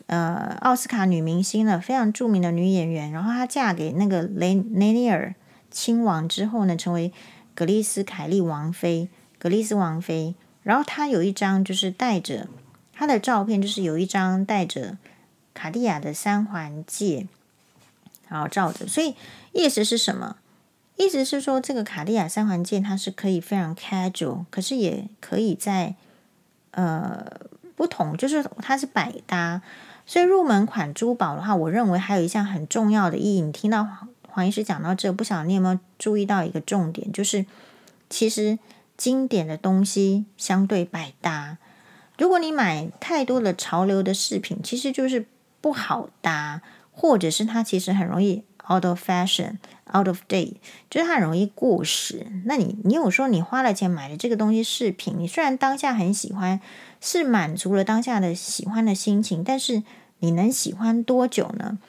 [0.06, 3.12] 呃奥斯卡女明星了，非常著名的女演员。
[3.12, 5.36] 然后她嫁给那个雷雷尼尔
[5.70, 7.12] 亲王之后呢，成为
[7.54, 10.36] 格丽斯凯莉王妃，格丽斯王妃。
[10.64, 12.48] 然后她有一张就是带着
[12.94, 14.98] 她的照片，就是有一张带着。
[15.60, 17.26] 卡地亚的三环戒，
[18.28, 19.16] 然后照着，所以
[19.54, 20.36] 意思是什么？
[20.98, 25.96] 意思是说，这个卡地亚三环戒它是可以非常 casual，可是也可以在
[26.74, 27.26] 呃
[27.76, 29.64] 不同，就是它是百搭。
[30.06, 33.42] 所以入门款珠宝的话，我认为还有一项很重要的意义。
[33.42, 37.44] 你听到黄黄医师讲到这，不晓得你有没有注意到一个重点，就是
[38.12, 38.60] 其实
[38.98, 41.58] 经典的东西相对百搭。
[42.18, 45.28] 如果你买太多的潮流的饰品，其实就是。
[45.60, 49.58] 不好搭，或者是它其实很容易 out of fashion,
[49.92, 50.54] out of date，
[50.88, 52.28] 就是它很容易过时。
[52.46, 56.62] 那你你有说你花了钱买的这个东西饰品，你虽然当下很喜欢，
[57.02, 59.82] 是满足了当下的喜欢的心情，但是
[60.20, 61.80] 你能喜欢多久呢？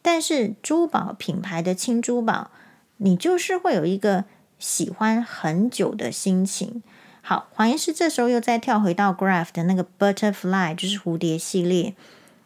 [0.00, 2.52] 但是珠宝品牌的轻珠宝，
[2.98, 4.24] 你就是会有一个
[4.58, 6.82] 喜欢很久的心情。
[7.22, 11.94] 好，黄医师这时候又再跳回到 Graf 的那个 Butterfly，就是蝴蝶系列。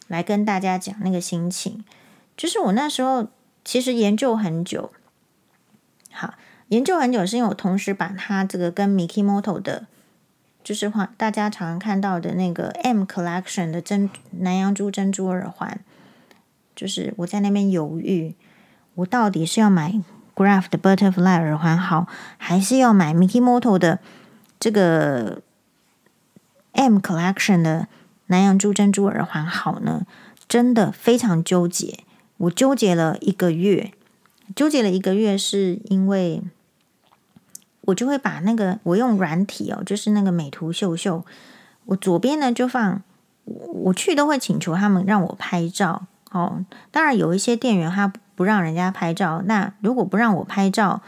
[0.07, 1.85] 来跟大家讲那个心情，
[2.35, 3.29] 就是我那时候
[3.63, 4.91] 其实研究很久，
[6.11, 6.33] 好，
[6.67, 9.87] 研究很久是因为我同时把它这个跟 Mikimoto 的，
[10.61, 15.79] 就是话大家常常看到的那个 M Collection 的珍南洋珠珍珠耳环，
[16.75, 18.35] 就是我在那边犹豫，
[18.95, 19.93] 我到底是要买
[20.35, 23.99] Graf 的 Butterfly 耳环好，还是要买 Mikimoto 的
[24.59, 25.41] 这个
[26.73, 27.87] M Collection 的。
[28.27, 30.05] 南洋珠珍珠耳环好呢，
[30.47, 31.99] 真的非常纠结。
[32.37, 33.91] 我纠结了一个月，
[34.55, 36.41] 纠结了一个月，是因为
[37.81, 41.25] 我就会把那个我用软体哦，就是那个美图秀秀，
[41.87, 43.01] 我左边呢就放，
[43.43, 46.65] 我去都会请求他们让我拍照哦。
[46.89, 51.01] 当然有一些店员他不让人家拍照，那如果不让我拍照，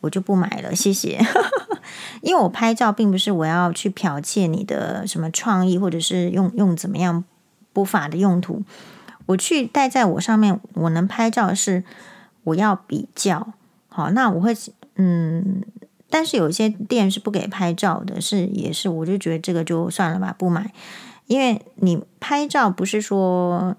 [0.00, 1.20] 我就不买了，谢谢。
[2.22, 7.24] 因为我拍照并不是我要去剽窃你的什么创意，或者是用用怎么样
[7.72, 8.62] 不法的用途。
[9.26, 11.82] 我去戴在我上面，我能拍照是
[12.44, 13.54] 我要比较
[13.88, 14.10] 好。
[14.10, 14.54] 那我会
[14.96, 15.62] 嗯，
[16.08, 20.72] 但是有一些店是不给拍照的，是也是，我就觉得这个就算了吧，不买。
[21.26, 23.76] 因为你拍照不是说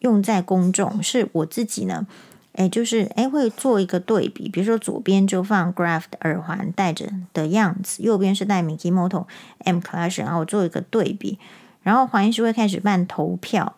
[0.00, 2.06] 用在公众，是我自己呢。
[2.52, 9.26] 哎，就是哎，会做一个对比，比如说左边就放 Graf 的耳环戴着的样子，右边是戴 Mikimoto
[9.58, 11.38] M Clutch，然后我做一个对比，
[11.82, 13.76] 然后黄医师会开始办投票，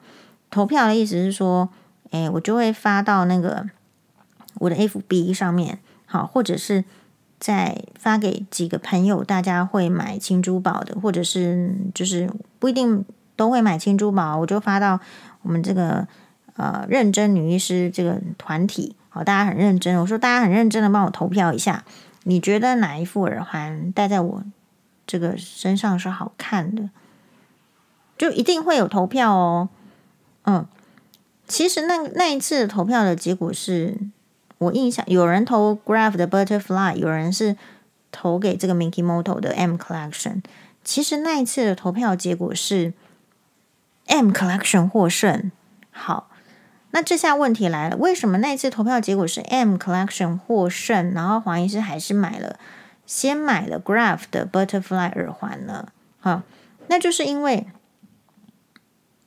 [0.50, 1.68] 投票的意思是说，
[2.10, 3.66] 哎，我就会发到那个
[4.54, 6.82] 我的 FB 上面，好，或者是
[7.38, 13.04] 再发给几个朋友，大家会买轻珠宝的，或者是就是不一定
[13.36, 14.98] 都会买轻珠宝，我就发到
[15.42, 16.06] 我们这个。
[16.56, 19.98] 呃，认真女医师这个团体，好，大家很认真。
[19.98, 21.84] 我说大家很认真的帮我投票一下，
[22.24, 24.42] 你觉得哪一副耳环戴在我
[25.06, 26.90] 这个身上是好看的？
[28.18, 29.70] 就一定会有投票哦。
[30.42, 30.66] 嗯，
[31.46, 33.96] 其实那那一次投票的结果是
[34.58, 37.56] 我印象，有人投 Graf 的 Butterfly，有人是
[38.12, 40.42] 投给这个 Mikimoto 的 M Collection。
[40.84, 42.92] 其实那一次的投票结果是
[44.10, 45.50] M Collection 获胜。
[45.90, 46.26] 好。
[46.92, 52.58] 那这下问题来了，为什么那次投票结果是 M Collection 获胜，然后黄医师还是买了，
[53.06, 55.86] 先买了 Graf 的 Butterfly 耳环呢？
[56.18, 56.42] 好，
[56.88, 57.68] 那就是因为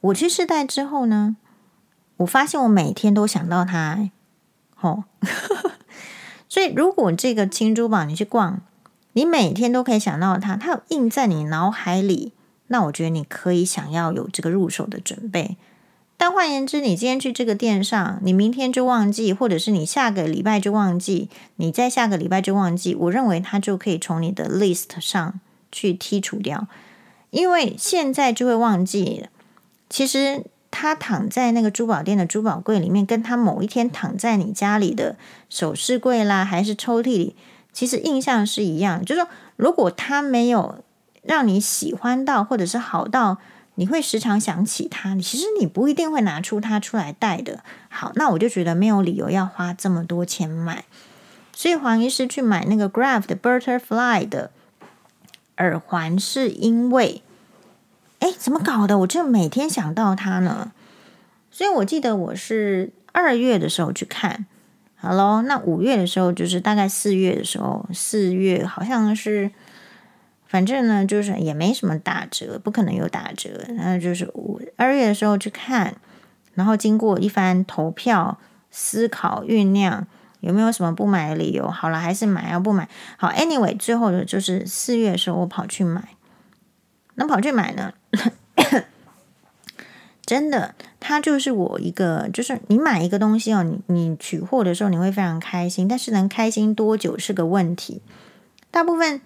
[0.02, 1.38] 我去试戴之后呢，
[2.18, 4.10] 我发现我每天都想到它，
[4.82, 5.06] 哦，
[6.50, 8.60] 所以如果这个轻珠宝你去逛，
[9.14, 12.34] 你每天都可以想到它，它有印在你脑海里，
[12.74, 15.58] 那我觉得你可以想要有这个入手的准备。
[16.18, 25.40] 但换言之，你今天去这个店上，你明天就忘记，或者是你下个礼拜就忘记，你再下个礼拜就忘记，我认为它就可以从你的 list 上
[25.72, 26.68] 去剔除掉，
[27.30, 29.28] 因为现在就会忘记。
[29.88, 35.16] 其实它躺在那个珠宝店的珠宝柜里面，跟它某一天躺在你家里的
[35.48, 37.36] 首饰柜啦，还是抽屉里。
[37.72, 40.83] 其实印象是一样，就是说，如果他没有
[41.24, 43.38] 让你喜欢到，或者是好到
[43.76, 47.64] 你会时常想起它，其实你不一定会拿出它出来戴的。
[47.90, 50.86] 好，那我就觉得没有理由要花这么多钱买。
[51.56, 54.52] 所以黄医师去买那个 Graf 的 Butterfly 的
[55.58, 57.22] 耳环，是因为，
[58.20, 59.00] 哎，怎么搞的？
[59.00, 60.72] 我就每天想到它呢。
[61.52, 64.48] 所以我记得我是二月的时候去看。
[64.96, 69.52] 好喽，那五月的时候就是大概四月的时候，四月好像是，
[70.54, 73.60] 反正呢就是也没什么打折，不可能有打折。
[73.70, 75.96] 那就是五二月的时候去看，
[76.54, 78.38] 然后经过一番投票、
[78.70, 80.06] 思考、酝酿，
[80.42, 81.68] 有没有什么不买的理由？
[81.68, 82.88] 好了，还是买，要不买。
[83.18, 86.10] 好，anyway，最后的就是四月的时候我跑去买，
[87.16, 87.92] 那跑去买呢？
[90.24, 98.04] 真的，它就是我一个，就是你买一个东西哦，你你取货的时候你会非常开心，但是能开心多久是个问题。
[98.70, 99.20] 大部分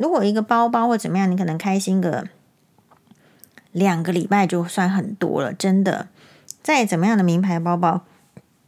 [0.00, 2.26] 如果一个包包或怎么样，你可能开心个
[3.70, 6.08] 两个礼拜就算很多了，真的。
[6.62, 8.00] 再怎么样的名牌包包，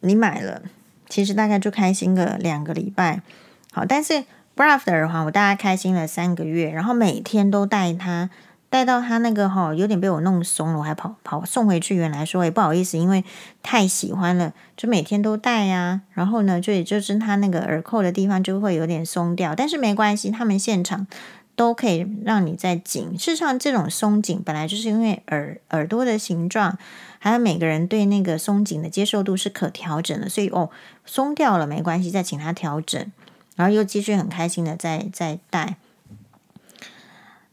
[0.00, 0.60] 你买了，
[1.08, 3.22] 其实大概就开心个两个礼拜。
[3.72, 8.28] 好，但是 Braf 的耳环，我大概开心了三个月，然后每天都戴它。
[8.72, 11.94] 戴到它那个哈，有点被我弄松了，我还跑跑送回去。
[11.94, 13.22] 原来说也不好意思，因为
[13.62, 16.00] 太喜欢了，就每天都戴呀。
[16.12, 21.06] 然后呢，就也就是它那个耳扣的地方就会有点松掉，但是没关系，他们现场
[21.54, 23.10] 都可以让你再紧。
[23.18, 26.78] 事实上，这种松紧本来就是因为耳耳朵的形状，
[27.18, 30.70] 还有每个人对那个松紧的接受度是可调整的，所以哦，
[31.04, 33.12] 松掉了没关系，再请他调整，
[33.54, 35.76] 然后又继续很开心的再再戴。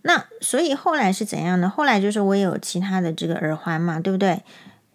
[0.02, 1.70] 那所以后来是怎样呢？
[1.70, 4.42] 后来就是我也有其他的这个耳环嘛，对不对？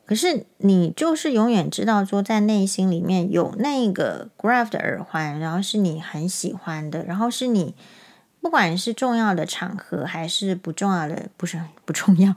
[0.06, 7.74] 可是你就是永远知道说，在内心里面有那个 Graf 的耳环，然后是你很喜欢的，然后是你
[8.40, 12.34] 不管是重要的场合还是不重要的，不是不重要，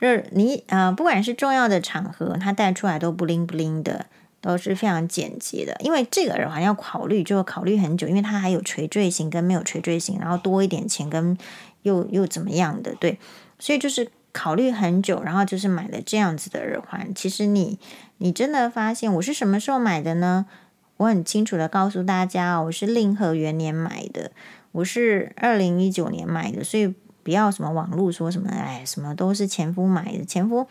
[0.00, 4.06] 就是你呃，不管是重要的场合，它戴出来都不灵不灵的，
[4.40, 5.76] 都是非常简洁的。
[5.80, 11.36] 因为这个耳环要考虑，就考虑很久，因为它还有垂坠型跟没有垂坠型，然后多一点钱跟。
[11.84, 12.94] 又又怎么样的？
[12.96, 13.18] 对，
[13.58, 17.14] 所以就是考虑很久，然后就是买了这样子的耳环。
[17.14, 17.78] 其实你
[18.18, 20.46] 你真的发现我是什么时候买的呢？
[20.96, 24.30] 我很清楚的告诉大家哦，我是令和元年买的，
[24.72, 26.62] 我是二零一九年买的。
[26.62, 30.66] 所以不要什么网络说什么，哎，什么都是前夫买的，前夫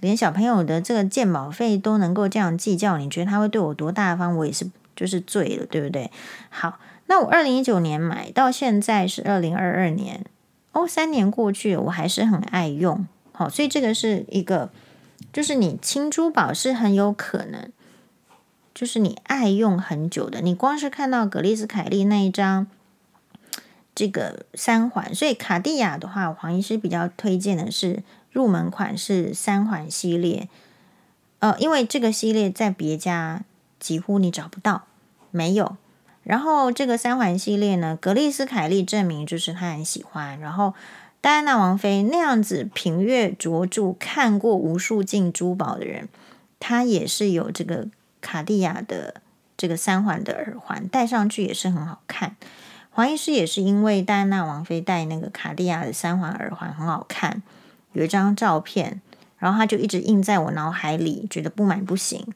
[0.00, 4.36] 连小朋友的这个鉴保费都能够这样计较，你觉得他会对我多大方？
[4.36, 6.10] 我也是就是醉了，对不对？
[6.48, 10.24] 好，那我二零一九年买到现在是二零二二年。
[10.76, 13.06] 哦，三年过去，我还是很爱用。
[13.32, 14.68] 好，所以这个是一个，
[15.32, 17.72] 就是你轻珠宝是很有可能，
[18.74, 20.42] 就是你爱用很久的。
[20.42, 22.66] 你光是看到格丽斯凯利那一张
[23.94, 30.50] 这个三环，所以卡地亚的话，黄医师比较推荐的是入门款是三环系列。
[31.38, 33.44] 呃，因为这个系列在别家
[33.80, 34.82] 几乎你找不到，
[35.30, 35.78] 没有。
[36.26, 40.36] 然后这个三环系列呢，格丽斯凯利证明就是他很喜欢。
[40.40, 40.74] 然后
[41.20, 46.08] 戴安娜王妃那样子品阅卓著、看过无数件珠宝的人，
[46.58, 47.86] 他也是有这个
[48.20, 49.22] 卡地亚的
[49.56, 52.34] 这个三环的耳环，戴上去也是很好看。
[52.90, 57.40] 黄医师也是因为戴安娜王妃戴那个卡地亚的三环耳环很好看，
[57.92, 59.00] 有一张照片，
[59.38, 62.26] 然后他就一直印在我脑海里，觉得不买不行。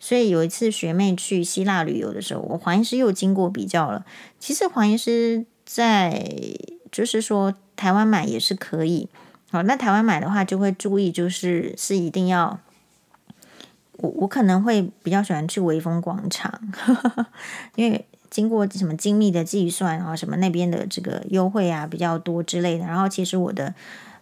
[0.00, 4.06] 所以有一次学妹去希腊旅游的时候，我黄医师又经过比较了。
[4.38, 6.30] 其实黄医师在
[6.92, 9.08] 就是说台湾买也是可以。
[9.50, 12.60] 好，那台湾买的话就会注意，就是是一定要
[13.94, 16.60] 我我可能会比较喜欢去微风广场，
[17.74, 22.86] 因为经过什么精密的计算，啊什么那边的这个优惠啊比较多之类的。
[22.86, 23.74] 然后其实我的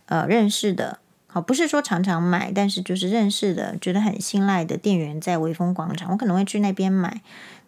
[0.07, 1.01] 呃认识的。
[1.41, 7.21] 不是说常常买，但是就是认识的、觉得很信赖的店员在微风广场，我可能会去那边买。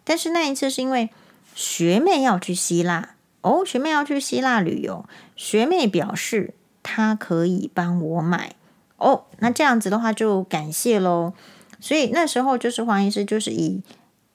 [0.03, 1.09] 但是那一次是因为
[1.53, 5.05] 学妹要去希腊哦，学妹要去希腊旅游，
[5.35, 8.55] 学妹表示她可以帮我买
[8.97, 9.25] 哦。
[9.39, 11.33] 那这样子的话就感谢喽。
[11.79, 13.81] 所以那时候就是黄医师就是以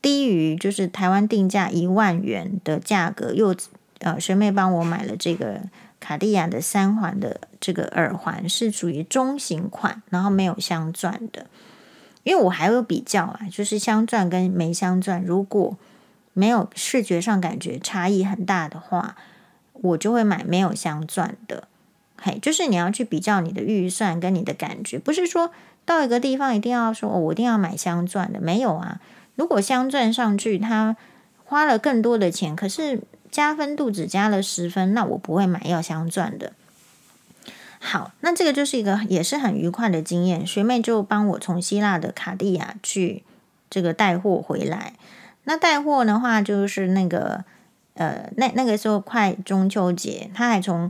[0.01, 3.55] 低于就是台湾定价一万元的价格，又
[3.99, 5.61] 呃学妹帮我买了这个
[6.05, 11.47] 卡地亚的三环的这个耳环，是属于中型款，然后没有镶钻的。
[12.25, 15.79] 因为我还有比较啊，就是镶钻跟没镶钻，如果
[16.35, 19.17] 没有视觉上感觉差异很大的话，
[19.73, 21.69] 我就会买没有镶钻的。
[22.21, 25.51] 嘿，就是你要去比较你的预算跟你的感觉，不是说
[25.87, 29.01] 到一个地方一定要说，哦，我一定要买镶钻的，没有啊。
[29.37, 30.95] 如果镶钻上去，它
[31.45, 33.01] 花了更多的钱，可是
[33.35, 36.53] 加分度只加了十分，那我不会买要镶钻的。
[37.81, 40.47] 好，那这个就是一个也是很愉快的经验。
[40.47, 43.25] 学妹就帮我从希腊的卡地亚去
[43.69, 44.93] 这个带货回来。
[45.43, 47.45] 那带货的话，就是那个
[47.95, 50.89] 呃，那那个时候快中秋节，他还从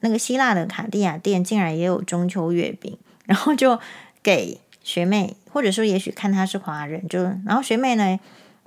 [0.00, 3.78] 那个希腊的卡地亚店竟然也有中秋月饼，然后就
[4.22, 8.18] 给学妹，或者说也许看她是华人，就然后学妹呢，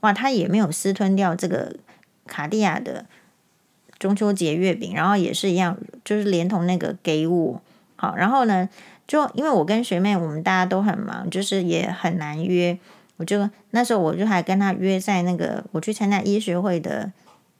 [0.02, 1.76] 哇，她也没有私吞掉这个
[2.28, 3.08] 卡地亚的。
[3.98, 7.62] 中秋节月饼，然后也是一样，就是连同那个给我
[7.96, 8.68] 好，然后呢，
[9.08, 12.78] 就因为我跟学妹，我们大家都很忙，就是也很难约。
[13.18, 17.10] 我就那时候我就还跟她约在那个我去参加医学会的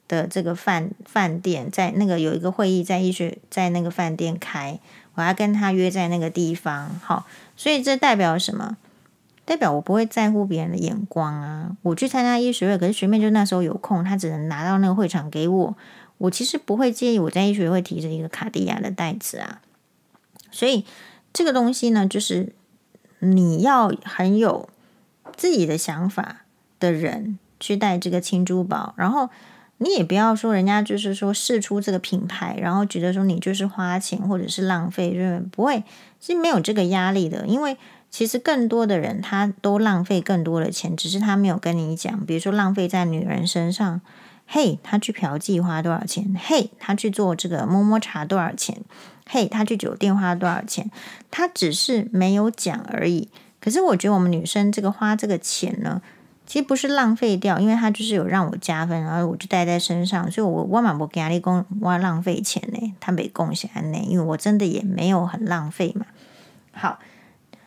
[0.10, 4.78] 的这个饭饭店，在那个有一个会议在医学在那个饭店开，
[5.14, 6.90] 我还跟她约在那个地方。
[7.02, 7.26] 好，
[7.56, 8.76] 所以这代表什么？
[9.46, 11.78] 代表我不会在乎别人的眼光啊。
[11.84, 15.74] 我去参加医学会，可是学妹就那时候有空，她只能拿到那个会场给我。
[16.18, 19.62] 我其实不会介意我在医学会提着一个卡地亚的袋子啊，
[20.50, 20.86] 所以
[21.34, 22.54] 这个东西呢，就是
[23.20, 24.70] 你要很有
[25.36, 26.46] 自己的想法
[26.80, 29.30] 的人去带这个青珠宝，然后
[29.80, 35.84] 你也不要说人家就是说试出这个品牌，然后觉得说你就是花钱或者是浪费，就是不会，
[36.22, 37.76] 是没有这个压力的，因为
[38.10, 44.00] 其实更多的人他都浪费更多的钱，只是他没有跟你讲，比如说浪费在女人身上。
[44.48, 46.36] 嘿他去嫖妓花多少钱？
[46.42, 48.78] 嘿他去做这个摸摸茶多少钱？
[49.28, 50.90] 嘿，他去酒店花多少钱？
[51.32, 53.30] 他只是没有讲而已。
[53.60, 56.00] 可是我觉得我们女生这个花这个钱呢，
[56.46, 66.06] 其实不是浪费掉，因为他就是有让我加分，然后我就带在身上，所以我我嘛不给你讲我浪费钱呢，他没贡献呢，因为我真的也没有很浪费嘛。
[66.72, 67.00] 好，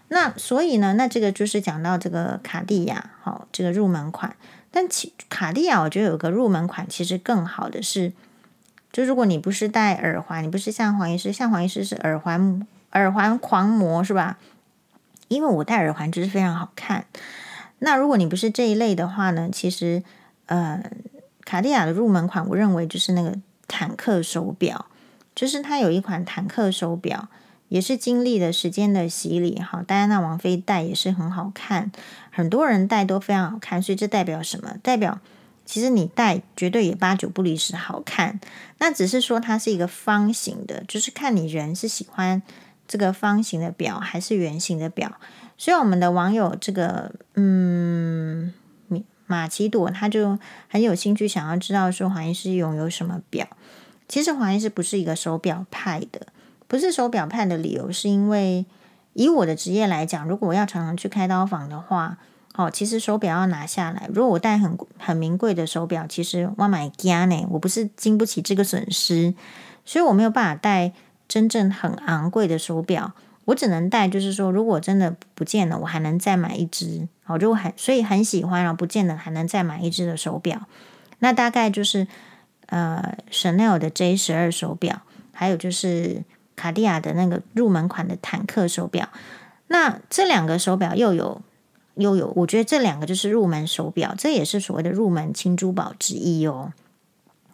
[0.06, 4.36] 那所以呢，那这个就是讲到这个卡地亚，好，这个入门款。
[4.70, 8.12] 但其卡地亚，我觉得有个入门款，其实更好的是，
[8.92, 14.38] 就如果你不是戴耳环，你不是像黄医师，像黄医师是耳环耳环狂魔是吧？
[15.28, 17.06] 因为我戴耳环就是非常好看。
[17.78, 20.02] 那如果你不是这一类的话呢，其实
[20.46, 20.82] 呃，
[21.44, 23.34] 卡地亚的入门款，我认为就是那个
[23.66, 24.86] 坦克手表，
[25.34, 27.28] 就是它有一款坦克手表。
[27.68, 31.92] 也是经历了时间的洗礼，好，戴安娜王妃戴也是很好看，
[32.38, 34.76] 很多人戴都非常好看，所以这代表什么？
[34.80, 35.18] 代表
[35.66, 38.38] 其实你戴绝对也八九不离十好看。
[38.78, 42.40] 那只是说它是一个方形的，就是看你人是喜欢
[42.86, 45.18] 这个方形的表还是圆形的表。
[45.56, 48.54] 所以我们的网友这个嗯
[49.26, 53.48] 马奇朵他就很有兴趣想要知道说黄医师拥有什么表。
[54.06, 56.28] 其实黄医师不是一个手表派的。
[56.68, 58.66] 不是手表派的理由，是因为
[59.18, 62.18] 以我的职业来讲，如果我要常常去开刀房的话，
[62.54, 64.08] 哦，其实手表要拿下来。
[64.14, 69.34] 如果我戴很很名贵的手表，其实我买家呢，我不是经不起这个损失，
[69.84, 70.92] 所以我没有办法戴
[71.26, 73.12] 真正很昂贵的手表。
[73.46, 77.08] 我只能戴，就是说，如果真的不见了，我还能再买一只。
[77.26, 80.60] 哦，如果很所以很喜欢，然后不见了还能再买一只的手表。
[81.18, 82.06] 那大概就是
[82.66, 85.02] 呃，Chanel 的 J 十二手表，
[85.32, 86.22] 还有就是。
[86.58, 89.08] 卡地亚的那个入门款的坦克手表，
[89.68, 91.40] 那这两个手表又有
[91.94, 96.72] 又有，我觉得这两个就是入门手表，这也是所谓的入门轻珠宝之一哦。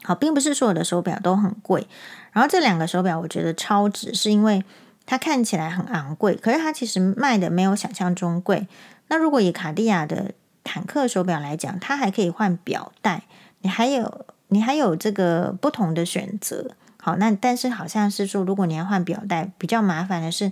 [0.02, 1.86] 好，并不是所有的手表都很贵，
[2.32, 4.64] 然后这两个手表我觉得超值，是因为
[5.06, 8.66] 它看起来很昂贵，可是它其实卖的没有想象中贵。
[9.08, 10.32] 那如果以卡地亚的
[10.62, 13.24] 坦克手表来讲，它还可以换表带，
[13.60, 16.72] 你还有你还有这个不同的选择。
[17.04, 20.50] 好，那但是好像是说，如果你要换表带，比较麻烦的是，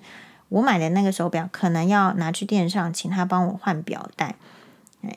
[0.51, 4.35] 我买的那个手表可能要拿去店上，请他帮我换表带。
[5.03, 5.17] 哎，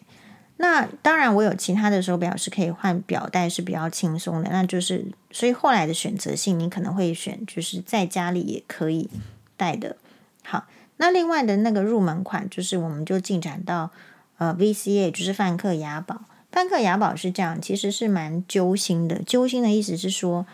[0.55, 4.49] 那当然我有其他的手表是可以换表带，是比较轻松的。
[4.49, 9.09] 那就是所以后来的选择性，你可能会选就是在家里也可以
[9.57, 9.97] 戴的。
[10.41, 10.63] 好，
[10.95, 13.91] 那另外的那个入门款，就是我们就进展到
[14.37, 16.21] 呃 VCA，就是梵克雅宝。
[16.49, 19.21] 梵克雅宝是这样，其实是蛮揪心的。
[19.23, 20.45] 揪心的意思是说。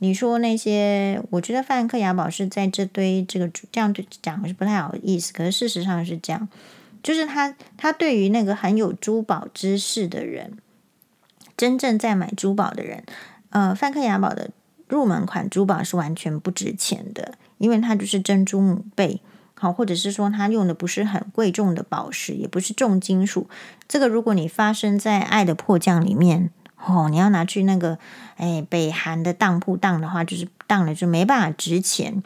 [0.00, 6.48] 你说那些，我觉得梵克雅宝是在这堆这个这样讲是不太好意思，可是事实上是这样，
[7.02, 10.58] 就是他他对于那个很有珠宝知识的人，
[11.56, 13.02] 真正在买珠宝的人，
[13.50, 14.50] 呃，梵克雅宝的
[14.86, 19.20] 入门款珠宝是完全不值钱的，因为它就是珍珠母贝，
[19.54, 23.48] 好，或者是说它用的不是很贵重的宝石，也不是重金属。
[23.88, 26.50] 这个如果你发生在爱的迫降里面，
[26.86, 27.98] 哦，你要拿去那个
[28.36, 32.22] 哎北韩的当铺当的话，就是当了就没办法值钱。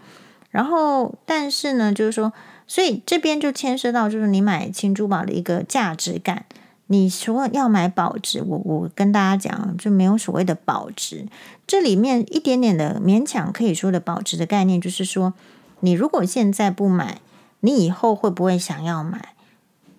[0.51, 2.33] 然后，但是呢，就是说，
[2.67, 6.45] 所以这边就牵涉到，就是你买轻珠宝的一个价值感。
[6.89, 11.27] 你说要买保值，我我跟大家讲，就没有所谓的保值。
[11.67, 15.33] 这里面一点点的勉强可以说的保值的概念，就是说，
[15.81, 17.23] 你如果现在不买，
[17.61, 19.31] 你以后会不会想要买？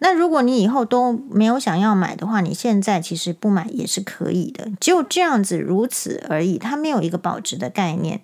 [0.03, 6.57] 那如果你以后都没有想要买的话，你现在其实不买也是可以的，就这样子，如此而已。
[6.57, 8.19] 它没有一个保值的概念。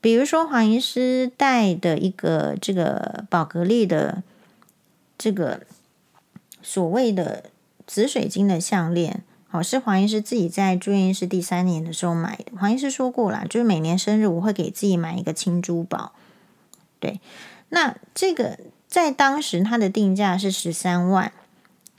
[0.00, 4.24] 比如说黄医师戴的一个这个宝格丽的
[5.16, 5.62] 这个
[6.60, 7.44] 所谓的。
[7.88, 12.46] 紫水晶的项链，好，是黄医师自己在住院医师第三年的时候买的。
[12.58, 16.10] 黄医师说过了，就是每年生日我会给自己买一个青珠宝。
[16.98, 17.20] 对，
[17.68, 18.58] 那这个
[18.96, 21.30] 在当时它的定价是十三万，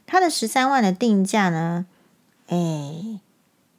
[0.08, 1.86] 它的十三万的定价呢，
[2.48, 3.20] 哎，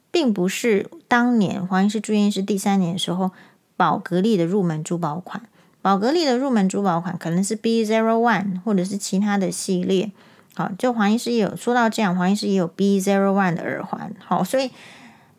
[0.09, 3.31] 并不是当年黄医师住院是第三年的时候
[3.75, 5.43] 宝格丽的入门珠宝款。
[5.81, 10.13] 宝格丽的入门珠宝款可能是 B Zero One 或者是其他的系列。
[10.53, 14.13] 好，就黄医师也有说到这样，黄医师也有 B Zero One 的耳环。
[14.25, 14.71] 好，所以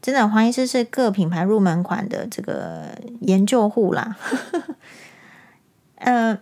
[0.03, 2.89] 真的黄医师是各品牌入门款的这个
[3.23, 4.19] 研究户啦。
[5.97, 6.39] 呃，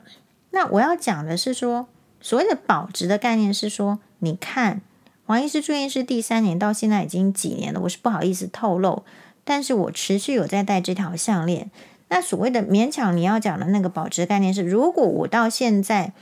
[0.58, 1.86] 那我要讲的是说，
[2.20, 4.80] 所谓的保值的概念是说，你看
[5.26, 9.04] 王医师住院医师第三年到现在已经几年了，我是不好意思透露，
[9.44, 11.70] 但是我持续有在戴这条项链。
[12.08, 16.12] 那所谓的勉强你要讲的那个保值概念是，如果我到现在。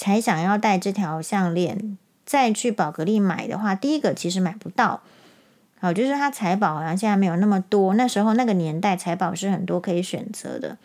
[0.00, 5.00] 才想要戴这条项链，再去宝格丽买的话，第一个其实买不到。
[5.80, 7.94] 好，就是它财宝好像现在没有那么多。
[7.94, 10.78] 那时候那个年代财宝是很多可以选择的，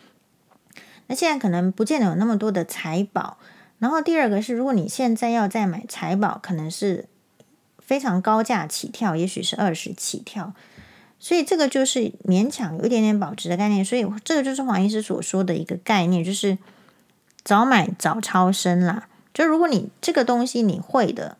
[1.06, 3.38] 那现在可能不见得有那么多的财宝。
[3.78, 7.06] 然后第二个是，如果你现在要再买财宝，可能是
[7.78, 10.52] 非常高价起跳，也许是二十起跳。
[11.18, 13.84] 所以这个就是勉强有一点点保值的概念。
[13.84, 16.58] 所以这个就是黄医师所说的一个概念，就是。
[17.46, 19.06] 早买早超生啦！
[19.34, 21.36] 就如果你这个东西你会的、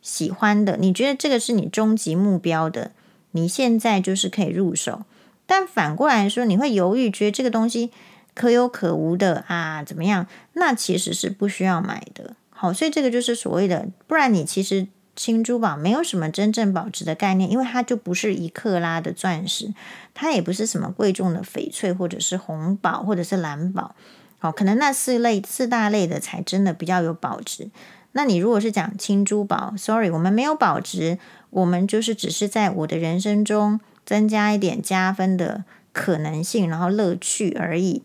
[0.00, 2.92] 喜欢的，你觉得这个是你终极目标的，
[3.32, 5.02] 你现在就是可以入手。
[5.46, 7.90] 但反过来说，你会犹豫，觉得这个东西
[8.38, 10.28] 可有可无的啊，怎么样？
[10.52, 12.36] 那其实是不需要买的。
[12.50, 14.86] 好，所以这个就是所谓的，不然你其实
[15.16, 19.74] 轻珠宝没有什么真正保值的概念，因为它就不是一克拉的钻石，
[20.14, 23.96] 它也不是什么贵重的翡翠，或者是红宝，或者是蓝宝。
[24.38, 27.68] 好，可能那四类四大类的才真的比较有保值。
[28.12, 31.18] 那你如果是讲轻珠宝，sorry，我们没有保值，
[31.50, 38.02] 我们就是只是在我的人生中增加一点加分的可能性，然后乐趣而已。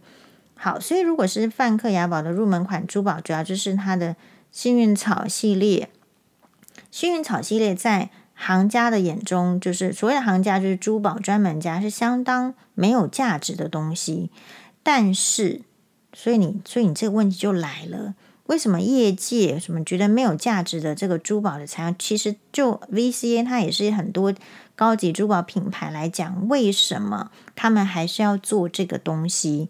[0.64, 4.16] 好，所以如果是梵克雅宝的入门款珠宝，主要就是它的
[4.50, 5.90] 幸运草系列。
[6.90, 14.32] 幸运草系列在行家的眼中，就是所谓的行家，就是珠宝专门家，是相当没有价值的东西，
[14.82, 15.64] 但是。
[16.16, 18.14] 所以你，所以你这个问题就来了：
[18.46, 24.32] 为什么业界什么觉得没有价值的这个珠宝的材料，其实就 VCA 它也是很多
[24.76, 29.70] 高级珠宝品牌来讲，为什么他们还是要做这个东西？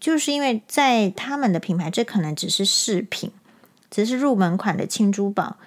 [0.00, 3.30] 就是因为在他们的品牌，这可能只是饰品，
[3.90, 5.58] 只是入门款的轻珠宝，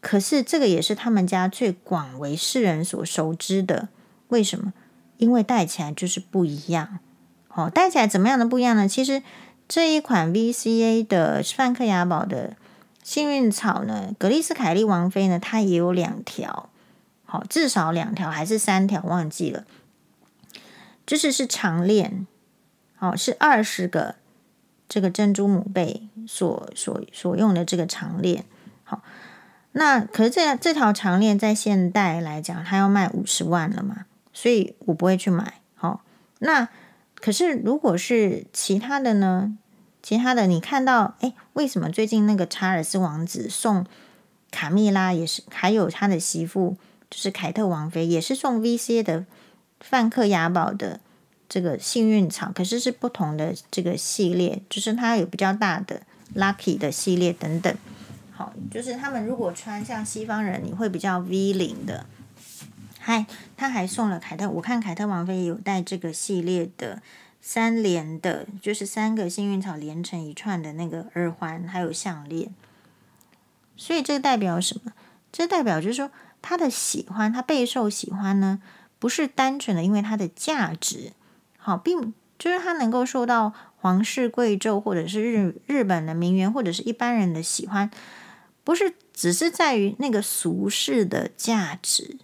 [0.00, 3.88] 可是这个也是他们家最广为世人所熟知的。
[4.28, 4.72] 为什么？
[5.18, 7.00] 因为戴起来就是不一样。
[7.48, 8.86] 哦，戴起来怎么样的不一样呢？
[8.86, 9.22] 其实
[9.68, 12.56] 这一款 VCA 的梵克雅宝的
[13.02, 16.70] 幸运草呢，格丽斯凯利王妃呢，它也有两条，
[17.24, 19.64] 好，至少两条还是三条，忘记了。
[21.04, 22.26] 就是是长链，
[23.00, 24.14] 哦，是二十个
[24.88, 28.44] 这个珍珠母贝所所所用的这个长链。
[28.84, 29.02] 好，
[29.72, 35.60] 那可是这这条长链在现代来讲，它要卖五十万了嘛，所以我不会去买。
[35.74, 36.04] 好，
[36.38, 36.68] 那。
[37.22, 39.54] 可是，如果是其他的呢？
[40.02, 43.84] 其他的，你看到，哎，为什么最近那个查尔斯王子送
[44.50, 46.78] 卡蜜拉也是，还有他的媳妇
[47.10, 49.26] 就是凯特王妃，也是送 VC 的
[49.80, 51.00] 梵克雅宝的
[51.50, 56.00] 这个幸运草，可是是不同的这个系列，就是它有比较大的
[56.36, 57.76] Lucky 的系列等等。
[58.30, 62.06] 好，就是他们如果穿像西方人，你会比较 V 领的。
[63.00, 63.26] 嗨，
[63.56, 67.02] 他还送了凯特，我看凯特王妃有戴这个系列的
[67.42, 72.54] 三连的，就是三个幸运草连成一串的那个耳环，还有项链。
[73.76, 74.92] 所以这代表什么？
[75.32, 78.62] 这代表就是说他的喜欢，他备受喜欢呢，
[79.00, 81.12] 不是单纯的因为它的价值，
[81.60, 87.90] 好，并就是它能够受到皇室贵胄或者是日日本的名媛或者是一般人的喜欢，
[88.64, 92.16] 不是只是在于那个俗世的价值。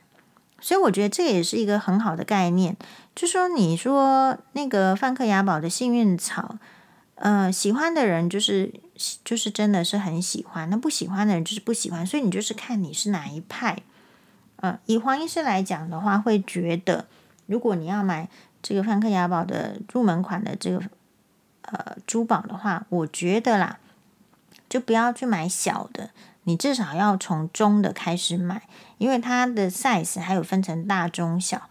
[0.59, 2.77] 所以我觉得这也是一个很好的概念，
[3.15, 6.59] 就说你说那个梵克雅宝的幸运草，
[7.17, 8.73] 呃，喜欢的人就是
[9.23, 13.83] 就是真的是很喜欢，那不喜欢的人就是不喜欢，所以你就是看你是哪一派。
[14.57, 17.07] 呃，以黄医师来讲的话，会觉得
[17.45, 18.29] 如果你要买
[18.69, 20.83] 这个梵克雅宝的入门款的这个
[21.63, 23.79] 呃珠宝的话，我觉得啦，
[24.69, 26.11] 就不要去买小的。
[26.43, 28.63] 你至少要从中的开始买，
[28.99, 31.71] 因为它的 size 还有分成大、中、小。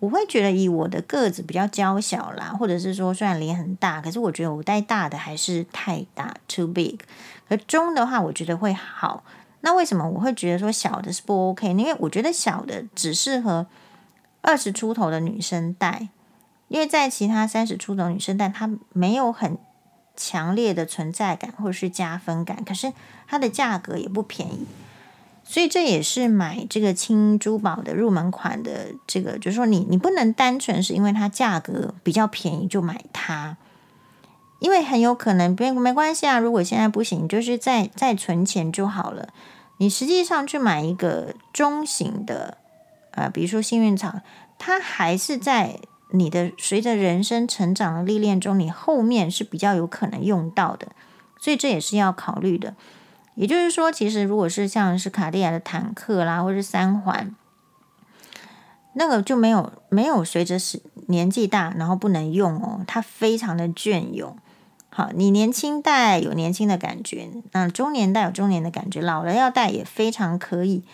[0.00, 6.98] 我会觉得以我的个子比较娇小啦，或者是说虽然脸很大，可是我觉得我戴大的还是太大，too big。
[7.48, 9.22] 而中的话，我觉得会好。
[9.60, 11.68] 那为什么我会觉得说小的是不 OK？
[11.68, 13.66] 因为我觉得小的只适合
[14.42, 16.08] 二十出头的女生戴，
[16.74, 19.56] 因为在其他三十出头女生但，她没有很。
[20.16, 22.92] 强烈的存在感或者是加分感，可是
[23.26, 24.64] 它的价格也不便宜，
[25.42, 33.56] 所以这也是买这个轻珠宝的入门款的这个，就是说你你不能单纯是因为它价格比较便宜就买它，
[34.60, 39.30] 因为很有可能别没关系啊，如果现在不行，就是再再存钱就好了。
[39.78, 42.58] 你实际上去买一个中型的，
[43.10, 44.20] 呃，比如说幸运草，
[44.60, 45.80] 它还是在。
[46.14, 50.88] 你的随着人生成长的历练中，你后面是比较有可能用到的，
[51.40, 52.74] 所以这也是要考虑的。
[53.34, 57.34] 也就是说，其实如果是像是卡地亚的坦克啦，或者是三环，
[58.92, 64.36] 那个就没有没有随着是年纪大然后不能用哦，它非常的隽永。
[64.88, 70.84] 好，你年轻戴有年轻的感觉，那中年戴有中年的感觉，老了要戴也非常可以。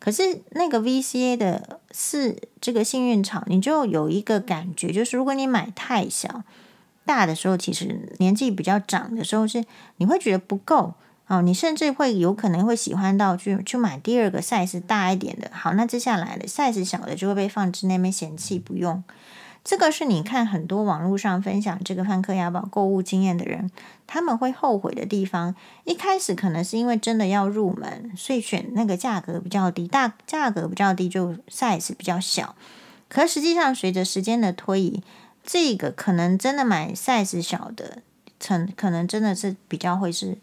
[0.00, 6.42] 可是那个 VCA 的是这个幸运草，你就有一个感觉，就是如果你买太小，
[7.04, 9.64] 大的时候，其实年纪比较长的时候是
[9.98, 10.94] 你会觉得不够
[11.26, 15.50] 哦，你甚至会有可能会喜欢到去去买第二个 size 大一点的。
[15.52, 19.04] 好，那接下来的 size 小的就会被放置那边嫌弃不用。
[19.62, 23.70] 这个是你看很多网络上分享这个梵克雅宝购物经验的人，
[24.06, 25.54] 他们会后悔的地方。
[25.84, 32.56] 一开始可能是因为真的要入门，所以选那个价格比较低，大价格比较低就 size 比较小。
[33.08, 35.02] 可实际上随着时间的推移，
[35.44, 38.02] 这个可能真的买 size 小的，
[38.40, 40.38] 成可能真的是比较会是，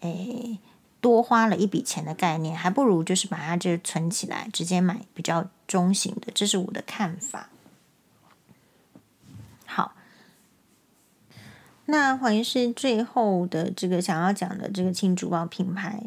[0.00, 0.58] 诶
[1.00, 6.32] 多花了一笔钱的概念，还不如就是把它就存起来，直接买比较中型的。
[6.34, 7.50] 这是我的看法。
[11.90, 16.02] 那黄医师最后的这个想要讲的这个轻珠宝品牌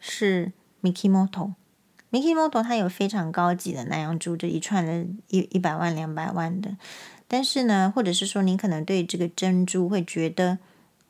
[0.00, 0.50] 是
[0.82, 1.52] Mikimoto。
[2.10, 6.76] Mikimoto 它有非常高级的南洋珠，这一串的一一百万两百万的。
[7.28, 10.58] 但是呢，或者是说你可能对这个珍珠会觉得，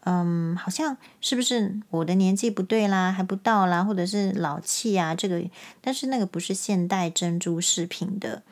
[0.05, 5.14] 嗯，好像是不是我的年纪不对啦，还不到啦，或者是老气啊？
[5.14, 5.42] 这个，
[5.80, 8.42] 但是那个不是现代珍珠饰品的。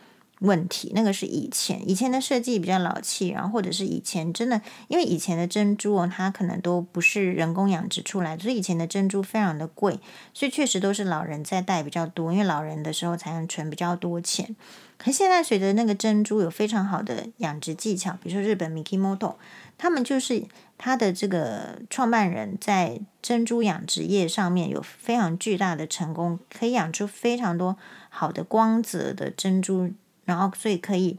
[0.44, 9.98] 问题，那个是以前以前的设计比较老气，然后或者是以前真的，因为以前的珍珠哦，它可能都不是人工养殖出来的，所以以前的珍珠非常的贵，
[10.32, 14.54] 所以确实都是老人在戴比较多，因为老人的时候才能存比较多钱。
[14.96, 19.34] 可现在随着那个珍珠有非常好的养殖技巧，比如说日本 Mikimoto，
[19.76, 20.44] 他们就是
[20.78, 27.76] 他的这个创办人在珍珠养殖业上面有非常巨大的成功，可以养出非常多
[28.08, 29.90] 好的光泽的珍珠。
[30.24, 31.18] 然后，所以可以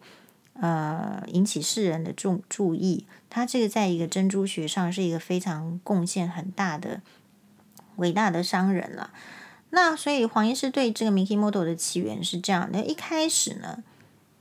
[0.53, 3.06] 呃引起世人的注注意。
[3.30, 7.01] 他这个在一个珍珠学上是一个非常贡献很大的
[7.97, 9.12] 伟大的商人了。
[9.72, 13.84] 那所以黄医师对这个 Mikimoto 的起源是这样的：一开始呢，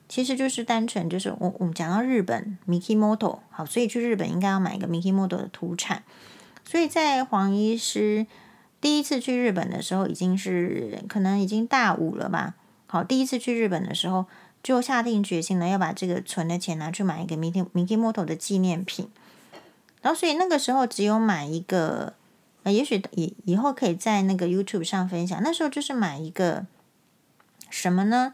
[0.09, 6.05] 其实就是单纯就是我我们讲到日本 Mikimoto 好，所以去日本应该要买一个 Mikimoto 的土产。
[6.65, 8.29] 所以在黄医师
[8.81, 12.55] 第一次去日本的时候，已经是可能已经大五了吧？
[12.87, 14.27] 好，第一次去日本的时候。
[14.65, 19.11] 就下定决心了，要把这个存的钱拿去买一个 Mikimoto 的纪念品。
[20.01, 22.15] 然后，所以那个时候只有买一个，
[22.63, 25.39] 呃，也许以以后可以在那个 YouTube 上分享。
[25.43, 26.65] 那时候就是买一个
[27.69, 28.33] 什么呢？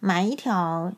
[0.00, 0.92] 买一条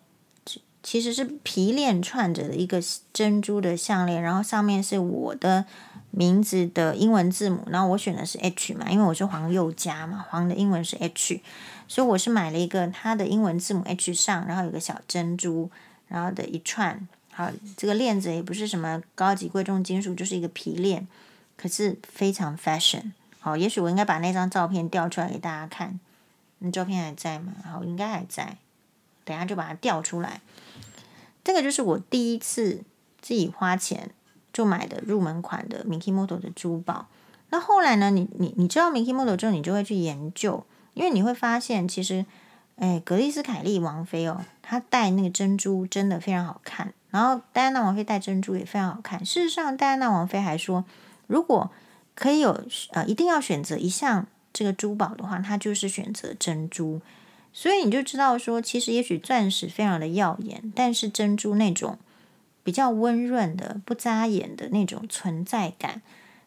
[0.82, 5.66] 其实是皮链串着的一个珍珠的项链，然后上面是我的
[6.10, 7.64] 名字的英文字母。
[7.66, 11.40] 然后我选的是 H 嘛，因为我是黄宥嘉嘛，黄的英文是 H。
[11.86, 15.70] 所以我是买了一个它的英文字母 H 上，然后有个小珍珠，
[16.08, 17.06] 然后的一串。
[17.32, 21.06] 好，这个链子也不是什么高级贵重金属，就是一个皮链，
[21.56, 23.12] 可是非常 fashion。
[23.40, 25.98] 好，也许我应该把那张照片调出来给大家看。
[26.60, 27.52] 那照片还在吗？
[27.64, 28.56] 好，应该还在。
[29.24, 30.40] 等下就把它调出来。
[31.42, 32.82] 这个就是我第一次
[33.20, 34.10] 自己花钱
[34.52, 37.08] 就买的入门款的 Mikimoto 的珠宝。
[37.50, 40.64] 那后来呢，你你你知道 Mikimoto 之后，你就会去研究，
[40.94, 42.24] 因为你会发现其实，
[42.76, 46.94] 哎，格丽斯凯莉王妃哦，她戴那个珍珠真的非常好看。
[47.10, 49.24] 然后戴安娜王妃戴珍珠也非常好看。
[49.24, 50.84] 事实上，戴安娜王妃还说，
[51.28, 51.70] 如果
[52.16, 57.00] 可以有呃，一定要选择一项这个珠宝的话，她就是选择珍珠。
[57.52, 61.98] 所以你就知道说，其实也许钻石非常的耀眼，但是珍珠那种
[62.64, 66.02] 比较温润的、不扎眼的那种存在感，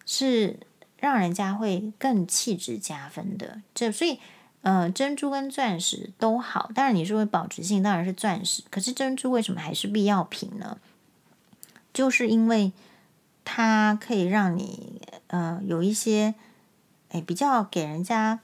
[0.05, 0.59] 是
[0.99, 3.61] 让人家会更气质加分的。
[3.73, 4.19] 这所以。
[4.63, 10.77] 呃，珍珠跟钻石都好，当然你说保值性当然是钻石，可是珍珠为什么还是必要品呢？
[11.93, 12.73] 就是因为
[13.45, 16.35] 它可以让你呃有一些
[17.09, 18.39] 哎比较给人家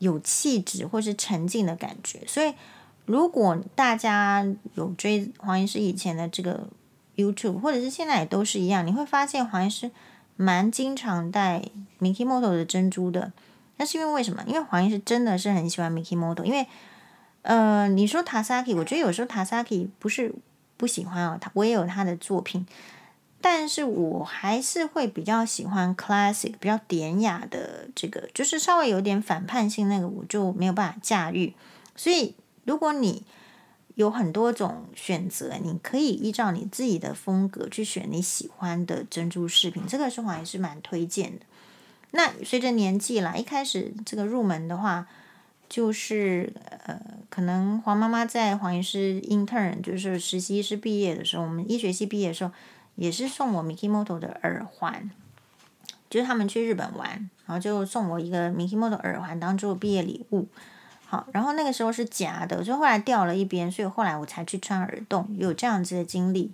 [0.00, 2.22] 有气质或是沉静的感觉。
[2.26, 2.54] 所以
[3.06, 6.66] 如果大家有追黄医师以前的这个
[7.14, 9.92] YouTube，或者是现在也都是一样，你会发现黄医师
[10.34, 11.62] 蛮经常戴
[12.00, 13.32] Mikimoto 的珍珠的。
[13.76, 14.42] 那是因为为什么？
[14.46, 16.66] 因为黄英是真的是很喜欢 Mikimoto，因为
[17.42, 20.34] 呃，你说 Tasaki，我觉得有时候 Tasaki 不是
[20.76, 22.66] 不喜欢哦，他我也有他的作品，
[23.40, 31.54] 但是我还是会比较喜欢 classic，比较典雅的这个，就是稍微有点反叛性那个，我就没有办法驾驭。
[31.96, 33.24] 所以如果你
[33.96, 41.44] 有很多种选择，你可以依照你自己的风格去选你喜欢的珍珠饰品，这个是黄医师蛮推荐的。
[42.16, 45.04] 那随着年纪啦，一开始这个入门的话，
[45.68, 46.52] 就是
[46.86, 52.52] 呃，可能黄妈妈在黄医师 intern，就是实习医师毕业的时候，我们医学系毕业的时候，
[52.94, 55.10] 也是送我 Mikimoto 的耳环，
[56.08, 60.46] 就是他们去日本玩，然后就送我一个 Mikimoto 耳环当做毕业礼物。
[61.06, 66.52] 好，然后那个时候是假的，就后来掉了一边，所以后来我才去穿耳洞，有这样子的经历。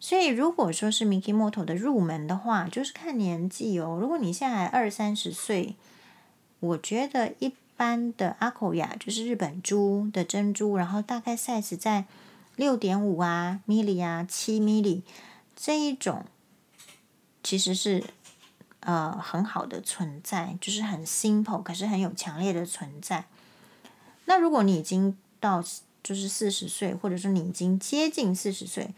[0.00, 3.98] 所以，如果说是 Mikimoto 的入门的话，就是看年纪哦。
[4.00, 5.74] 如果你现在二三十岁，
[6.60, 12.04] 我觉得一般的 Akoya 就是日本珠的珍珠，然后大概 size 在
[12.54, 15.02] 六点五啊 milli 啊七 milli
[15.56, 16.24] 这一种，
[17.42, 18.04] 其实是
[18.80, 23.24] 呃很好的存在，就是很 simple，可是很有强烈的存在。
[24.26, 25.62] 那如果你已经到
[26.02, 28.90] 就是四十岁，或者说你已经接近四十岁，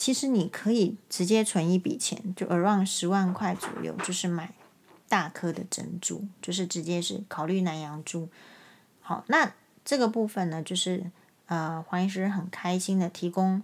[0.00, 4.54] 其实你可以直接存一笔钱，就 around 十万块左右，就是买
[5.10, 8.30] 大颗的珍珠，就是直接是考虑南洋珠。
[9.02, 9.52] 好，那
[9.84, 11.10] 这个部分呢，就是
[11.44, 13.62] 呃黄医师很开心的提供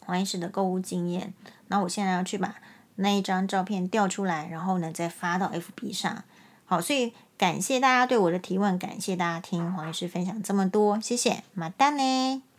[0.00, 1.32] 黄医师的购物经验。
[1.68, 2.56] 那我现在要去把
[2.96, 6.24] 那一张照片调出来，然后呢再发到 FB 上。
[6.64, 12.53] 好，所以感谢大家对我的提问，感谢大家听黄医师分享这么多，谢谢，马丹呢。